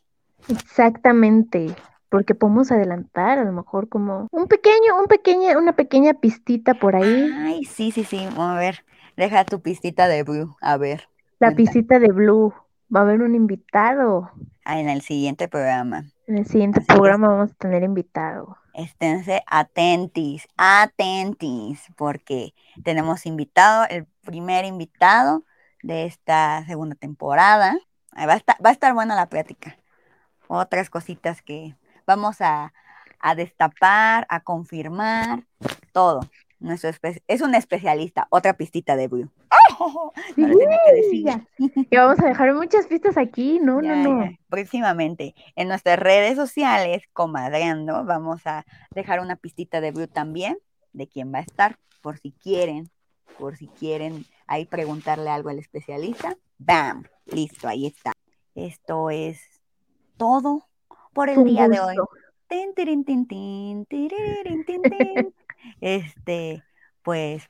[0.49, 1.73] Exactamente,
[2.09, 6.97] porque podemos adelantar a lo mejor como un pequeño, un pequeña, una pequeña pistita por
[6.97, 8.27] ahí, Ay, sí, sí, sí.
[8.37, 8.83] A ver,
[9.15, 10.53] deja tu pistita de Blue.
[10.59, 11.07] A ver,
[11.39, 11.55] la cuenta.
[11.55, 12.53] pistita de Blue.
[12.93, 14.31] Va a haber un invitado.
[14.65, 16.11] Ah, en el siguiente programa.
[16.27, 18.57] En el siguiente Así programa vamos a tener invitado.
[18.79, 25.43] Esténse atentis, atentis, porque tenemos invitado, el primer invitado
[25.83, 27.77] de esta segunda temporada.
[28.15, 29.77] Va a estar, va a estar buena la plática.
[30.47, 31.75] Otras cositas que
[32.07, 32.73] vamos a,
[33.19, 35.43] a destapar, a confirmar,
[35.91, 36.21] todo.
[36.59, 36.91] Nuestro
[37.27, 39.29] es un especialista, otra pistita de Blue.
[40.35, 41.25] No le tenía que decir.
[41.25, 41.47] Ya.
[41.57, 43.59] Y vamos a dejar muchas pistas aquí.
[43.61, 44.25] No, Ya, no, no.
[44.25, 44.37] ya.
[44.49, 50.57] Próximamente en nuestras redes sociales, comadreando, vamos a dejar una pistita de Blue también
[50.91, 52.89] de quién va a estar, por si quieren,
[53.37, 56.35] por si quieren ahí preguntarle algo al especialista.
[56.57, 57.03] ¡Bam!
[57.25, 58.11] Listo, ahí está.
[58.55, 59.39] Esto es
[60.17, 60.67] todo
[61.13, 61.95] por el un día de hoy.
[62.47, 65.33] Tin, tirin, tin, tin, tin.
[65.81, 66.63] Este,
[67.03, 67.43] pues.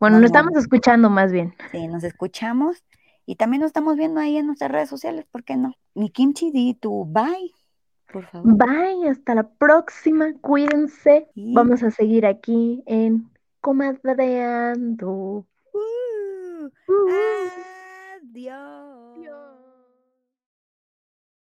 [0.00, 1.54] Bueno, nos estamos escuchando más bien.
[1.70, 2.82] Sí, nos escuchamos.
[3.26, 5.74] Y también nos estamos viendo ahí en nuestras redes sociales, ¿por qué no?
[5.94, 7.52] Mi kimchi, di tu bye,
[8.12, 8.54] por favor.
[8.56, 11.28] Bye, hasta la próxima, cuídense.
[11.34, 15.46] Vamos a seguir aquí en Comadreando.
[15.72, 16.66] Uh.
[16.66, 17.08] uh.
[18.20, 19.16] Adiós.
[19.16, 19.43] Adiós.